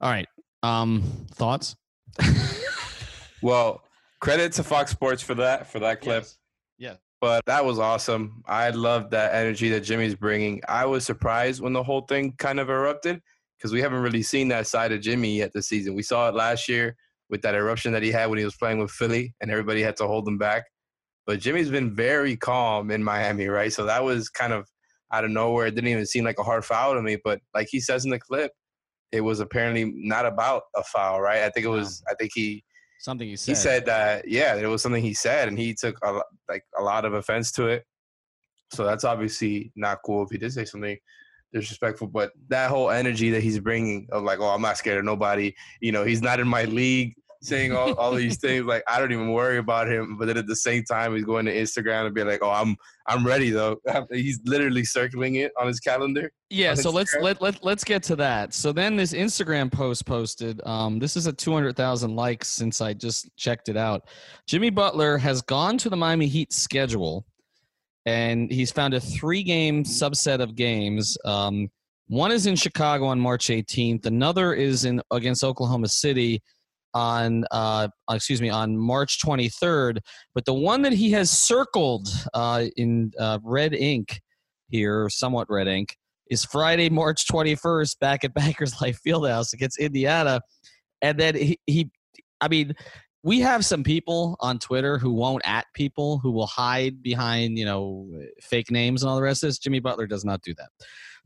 [0.00, 0.28] All right.
[0.62, 1.74] Um, thoughts?
[3.42, 3.82] well,
[4.20, 6.24] credit to Fox Sports for that for that clip.
[6.24, 6.38] Yes.
[6.78, 6.94] Yeah.
[7.20, 8.42] But that was awesome.
[8.46, 10.60] I love that energy that Jimmy's bringing.
[10.68, 13.22] I was surprised when the whole thing kind of erupted
[13.56, 15.94] because we haven't really seen that side of Jimmy yet this season.
[15.94, 16.96] We saw it last year
[17.30, 19.96] with that eruption that he had when he was playing with Philly and everybody had
[19.98, 20.64] to hold him back.
[21.26, 23.72] But Jimmy's been very calm in Miami, right?
[23.72, 24.66] So that was kind of
[25.12, 25.66] out of nowhere.
[25.66, 27.16] It didn't even seem like a hard foul to me.
[27.22, 28.52] But like he says in the clip,
[29.12, 31.42] it was apparently not about a foul, right?
[31.42, 32.02] I think it was.
[32.10, 32.64] I think he
[32.98, 33.50] something he said.
[33.50, 36.82] He said that yeah, it was something he said, and he took a, like a
[36.82, 37.84] lot of offense to it.
[38.72, 40.96] So that's obviously not cool if he did say something
[41.52, 42.06] disrespectful.
[42.06, 45.54] But that whole energy that he's bringing of like, oh, I'm not scared of nobody.
[45.80, 48.64] You know, he's not in my league saying all, all these things.
[48.64, 50.16] Like I don't even worry about him.
[50.16, 52.76] But then at the same time, he's going to Instagram and be like, "Oh, I'm
[53.06, 53.76] I'm ready though."
[54.10, 56.32] He's literally circling it on his calendar.
[56.50, 56.74] Yeah.
[56.74, 58.54] So let's let let let's get to that.
[58.54, 60.60] So then this Instagram post posted.
[60.64, 64.08] Um, this is a two hundred thousand likes since I just checked it out.
[64.46, 67.26] Jimmy Butler has gone to the Miami Heat schedule,
[68.06, 71.18] and he's found a three game subset of games.
[71.24, 71.70] Um,
[72.08, 74.04] one is in Chicago on March 18th.
[74.04, 76.42] Another is in against Oklahoma City
[76.94, 79.98] on uh, excuse me on March 23rd,
[80.34, 84.20] but the one that he has circled uh, in uh, red ink
[84.68, 85.96] here, somewhat red ink,
[86.28, 90.40] is Friday, March 21st, back at Bankers Life Fieldhouse against Indiana,
[91.00, 91.90] and then he, he
[92.40, 92.74] I mean.
[93.24, 97.64] We have some people on Twitter who won't at people who will hide behind, you
[97.64, 99.60] know, fake names and all the rest of this.
[99.60, 100.70] Jimmy Butler does not do that.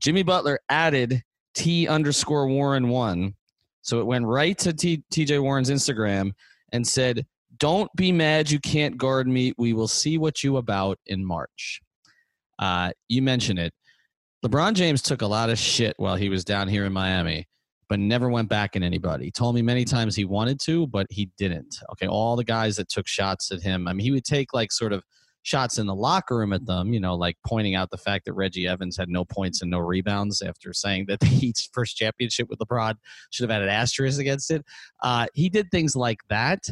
[0.02, 1.22] Jimmy Butler added
[1.54, 3.34] T underscore Warren one
[3.86, 6.32] So it went right to TJ Warren's Instagram
[6.72, 7.24] and said,
[7.58, 9.52] Don't be mad you can't guard me.
[9.58, 11.80] We will see what you about in March.
[12.58, 13.72] Uh, you mentioned it.
[14.44, 17.46] LeBron James took a lot of shit while he was down here in Miami,
[17.88, 19.26] but never went back at anybody.
[19.26, 21.76] He told me many times he wanted to, but he didn't.
[21.92, 24.72] Okay, all the guys that took shots at him, I mean, he would take like
[24.72, 25.04] sort of
[25.46, 28.32] shots in the locker room at them, you know, like pointing out the fact that
[28.32, 32.48] Reggie Evans had no points and no rebounds after saying that the Heat's first championship
[32.48, 32.94] with LeBron
[33.30, 34.64] should have had an asterisk against it.
[35.04, 36.68] Uh, he did things like that,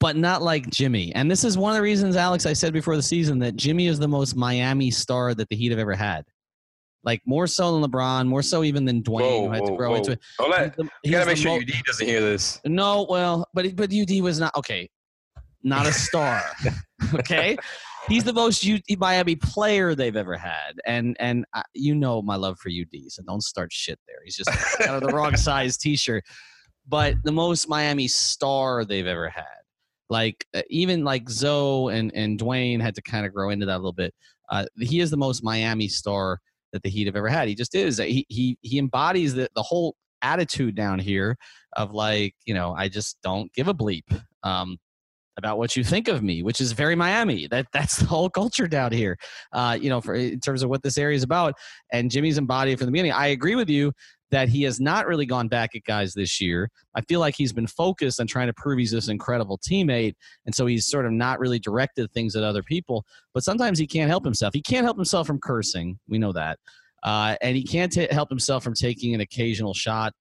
[0.00, 1.14] but not like Jimmy.
[1.14, 3.86] And this is one of the reasons, Alex, I said before the season that Jimmy
[3.86, 6.24] is the most Miami star that the Heat have ever had.
[7.04, 9.76] Like more so than LeBron, more so even than Dwyane, Whoa, who had to whoa,
[9.76, 9.96] grow whoa.
[9.98, 10.20] into it.
[10.38, 12.60] Don't let- the- You gotta make sure mo- UD doesn't hear this.
[12.64, 14.90] no, well, but but UD was not okay.
[15.62, 16.42] Not a star.
[17.14, 17.56] okay,
[18.08, 22.36] he's the most U- Miami player they've ever had, and and uh, you know my
[22.36, 24.18] love for UD, so don't start shit there.
[24.24, 24.50] He's just
[24.82, 26.24] out of the wrong size T-shirt,
[26.88, 29.44] but the most Miami star they've ever had.
[30.10, 33.76] Like uh, even like Zo and and Dwyane had to kind of grow into that
[33.76, 34.14] a little bit.
[34.50, 36.40] Uh, he is the most Miami star
[36.72, 37.48] that the Heat have ever had.
[37.48, 37.98] He just is.
[37.98, 41.36] He he he embodies the the whole attitude down here
[41.76, 44.04] of like you know I just don't give a bleep
[44.42, 44.78] um,
[45.36, 47.46] about what you think of me, which is very Miami.
[47.48, 49.16] That that's the whole culture down here.
[49.52, 51.54] Uh, you know, for in terms of what this area is about.
[51.92, 53.12] And Jimmy's embodied from the beginning.
[53.12, 53.92] I agree with you
[54.30, 56.68] that he has not really gone back at guys this year.
[56.96, 60.14] I feel like he's been focused on trying to prove he's this incredible teammate,
[60.46, 63.04] and so he's sort of not really directed things at other people.
[63.32, 64.54] But sometimes he can't help himself.
[64.54, 65.98] He can't help himself from cursing.
[66.08, 66.58] We know that.
[67.04, 70.14] Uh, and he can't ta help himself from taking an occasional shot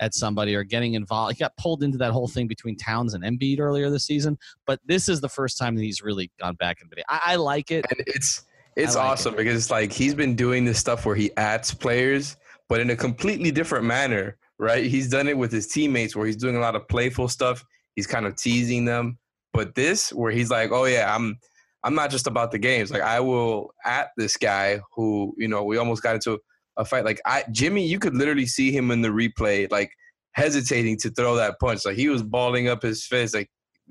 [0.00, 1.36] at somebody or getting involved.
[1.36, 4.80] He got pulled into that whole thing between Towns and Embiid earlier this season, but
[4.84, 7.84] this is the first time that he's really gone back and I, I like it.
[7.90, 8.44] And it's
[8.76, 12.36] it's like awesome because it's like he's been doing this stuff where he adds players,
[12.68, 14.84] but in a completely different manner, right?
[14.84, 17.64] He's done it with his teammates where he's doing a lot of playful stuff.
[17.94, 19.18] He's kind of teasing them.
[19.52, 21.36] But this, where he's like, "Oh yeah, I'm,
[21.82, 22.90] I'm not just about the games.
[22.90, 26.38] Like I will at this guy who, you know, we almost got into
[26.80, 27.04] a fight.
[27.04, 29.92] Like I, Jimmy, you could literally see him in the replay, like
[30.32, 31.84] hesitating to throw that punch.
[31.84, 33.50] Like he was balling up his fist, like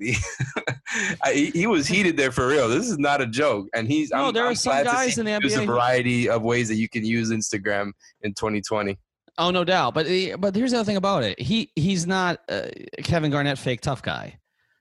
[1.22, 2.68] I, he, he was heated there for real.
[2.68, 4.10] This is not a joke, and he's.
[4.10, 6.68] No, I'm, there I'm are some guys in the him use a variety of ways
[6.68, 8.98] that you can use Instagram in 2020.
[9.38, 9.94] Oh, no doubt.
[9.94, 10.06] But
[10.38, 11.38] but here's the other thing about it.
[11.38, 12.68] He he's not uh,
[13.02, 14.38] Kevin Garnett fake tough guy,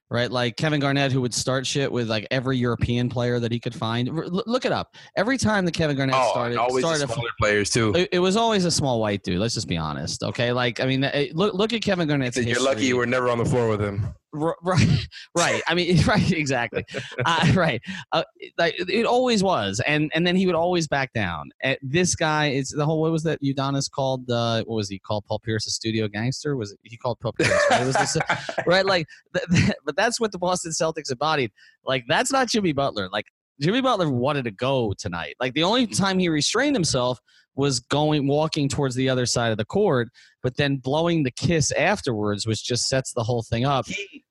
[0.09, 0.31] right?
[0.31, 3.75] Like Kevin Garnett, who would start shit with like every European player that he could
[3.75, 4.09] find.
[4.09, 4.95] R- look it up.
[5.15, 7.93] Every time that Kevin Garnett Oh, started, always started smaller players too.
[7.95, 9.39] It, it was always a small white dude.
[9.39, 10.51] Let's just be honest, okay?
[10.51, 12.37] Like I mean, it, look look at Kevin Garnett's.
[12.37, 14.13] You're lucky you were never on the floor with him.
[14.33, 16.85] R- right right i mean right exactly.
[17.25, 18.23] Uh, right uh,
[18.57, 21.49] like it always was and and then he would always back down.
[21.63, 24.99] Uh, this guy is the whole what was that udonis called uh what was he
[24.99, 26.55] called paul pierce a studio gangster?
[26.55, 28.17] Was it he called paul pierce right, was this,
[28.65, 31.51] right like th- th- but that's what the boston celtics embodied.
[31.85, 33.09] Like that's not jimmy butler.
[33.11, 33.25] Like
[33.59, 35.35] jimmy butler wanted to go tonight.
[35.39, 37.19] Like the only time he restrained himself
[37.59, 40.07] was going walking towards the other side of the court
[40.41, 44.23] but then blowing the kiss afterwards which just sets the whole thing up He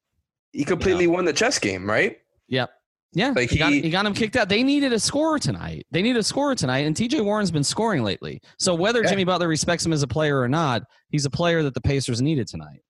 [0.52, 2.16] he completely won the chess game, right?
[2.48, 2.70] Yep.
[3.12, 4.48] Yeah, Like he, got, he- he got him kicked out.
[4.48, 5.86] They needed a scorer tonight.
[5.90, 8.40] They need a scorer tonight, and TJ Warren's been scoring lately.
[8.58, 9.10] So whether Yeah.
[9.10, 12.20] Jimmy Butler respects him as a player or not, he's a player that the Pacers
[12.22, 12.80] needed tonight.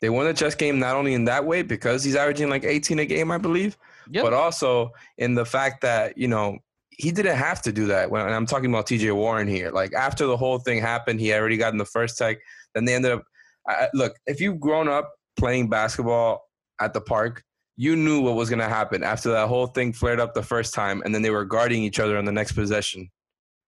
[0.00, 2.98] They won the chess game not only in that way because he's averaging like 18
[3.00, 3.76] a game, I believe,
[4.10, 4.24] Yep.
[4.24, 6.58] but also in the fact that you know
[6.98, 8.10] he didn't have to do that.
[8.10, 9.12] When and I'm talking about T.J.
[9.12, 12.38] Warren here, like after the whole thing happened, he already got in the first tech.
[12.74, 13.22] Then they ended up.
[13.66, 16.42] I- look, if you've grown up playing basketball
[16.80, 17.44] at the park,
[17.76, 20.74] you knew what was going to happen after that whole thing flared up the first
[20.74, 23.08] time, and then they were guarding each other on the next possession.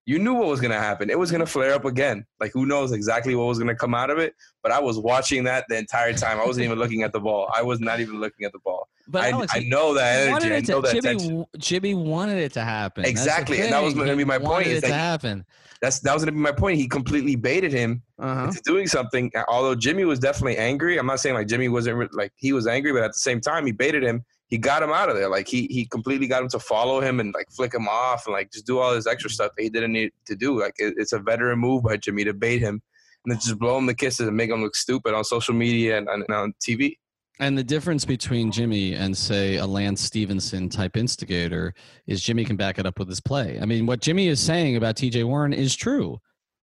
[0.06, 1.08] You knew what was going to happen.
[1.08, 2.26] It was going to flare up again.
[2.40, 4.34] Like who knows exactly what was going to come out of it?
[4.60, 6.40] But I was watching that the entire time.
[6.40, 7.48] I wasn't even looking at the ball.
[7.54, 8.88] I was not even looking at the ball.
[9.10, 10.52] But I, Alex, I know that energy.
[10.52, 11.44] I it to- that Jimmy, tension.
[11.58, 13.04] Jimmy wanted it to happen.
[13.04, 15.44] Exactly, and that was gonna be my point, wanted is it to that- happen.
[15.82, 16.76] That's that was gonna be my point.
[16.78, 18.44] He completely baited him Uh-huh.
[18.44, 19.32] into doing something.
[19.48, 20.98] Although Jimmy was definitely angry.
[20.98, 23.64] I'm not saying like Jimmy wasn't like he was angry, but at the same time
[23.66, 24.22] he baited him.
[24.48, 25.28] He got him out of there.
[25.30, 28.34] Like he he completely got him to follow him and like flick him off and
[28.34, 30.60] like just do all this extra stuff that he didn't need to do.
[30.60, 32.82] Like it, it's a veteran move by Jimmy to bait him
[33.24, 35.96] and then just blow him the kisses and make him look stupid on social media
[35.98, 36.96] and, and on TV.
[37.40, 41.72] And the difference between Jimmy and say a Lance Stephenson type instigator
[42.06, 43.58] is Jimmy can back it up with his play.
[43.60, 46.20] I mean, what Jimmy is saying about TJ Warren is true.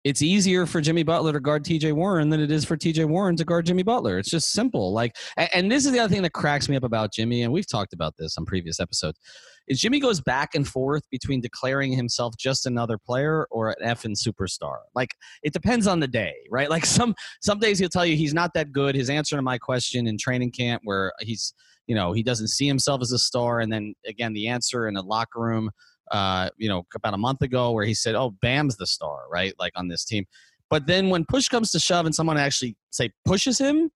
[0.08, 3.36] it's easier for Jimmy Butler to guard TJ Warren than it is for TJ Warren
[3.36, 4.18] to guard Jimmy Butler.
[4.18, 4.94] It's just simple.
[4.94, 5.18] Like,
[5.54, 7.92] and this is the other thing that cracks me up about Jimmy, and we've talked
[7.92, 9.20] about this on previous episodes,
[9.68, 14.16] is Jimmy goes back and forth between declaring himself just another player or an effing
[14.16, 14.78] superstar.
[14.96, 16.70] Like, it depends on the day, right?
[16.78, 18.94] Like some some days he'll tell you he's not that good.
[18.94, 21.54] His answer to my question in training camp, where he's
[21.88, 24.94] you know he doesn't see himself as a star, and then again the answer in
[24.94, 25.72] the locker room
[26.12, 29.54] uh, you know, about a month ago where he said, "Oh, Bam's the star, right?
[29.60, 30.26] Like on this team."
[30.70, 33.90] But then when push comes to shove and someone actually say pushes him,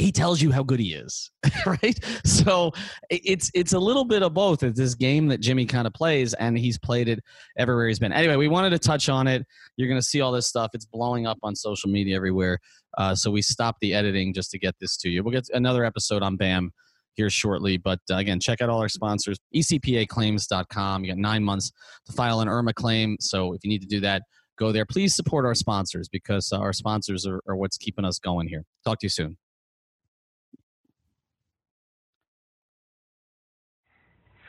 [0.00, 1.30] he tells you how good he is,
[1.66, 1.98] right?
[2.24, 2.72] So
[3.10, 4.62] it's it's a little bit of both.
[4.62, 7.20] It's this game that Jimmy kind of plays, and he's played it
[7.58, 8.12] everywhere he's been.
[8.12, 9.46] Anyway, we wanted to touch on it.
[9.76, 10.70] You're going to see all this stuff.
[10.74, 12.58] It's blowing up on social media everywhere.
[12.98, 15.22] Uh, so we stopped the editing just to get this to you.
[15.22, 16.72] We'll get another episode on Bam
[17.14, 17.76] here shortly.
[17.76, 21.04] But uh, again, check out all our sponsors, ecpaclaims.com.
[21.04, 21.70] You got nine months
[22.06, 23.16] to file an IRMA claim.
[23.20, 24.22] So if you need to do that,
[24.58, 24.86] go there.
[24.86, 28.64] Please support our sponsors because our sponsors are, are what's keeping us going here.
[28.84, 29.36] Talk to you soon.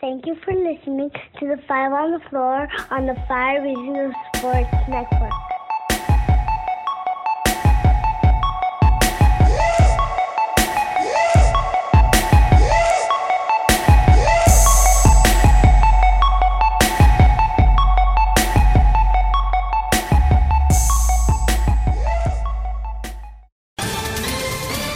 [0.02, 4.74] Thank you for listening to the Five on the Floor on the Five Regional Sports
[4.90, 5.32] Network.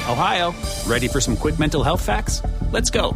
[0.10, 0.56] Ohio,
[0.88, 2.41] ready for some quick mental health facts?
[2.72, 3.16] Let's go.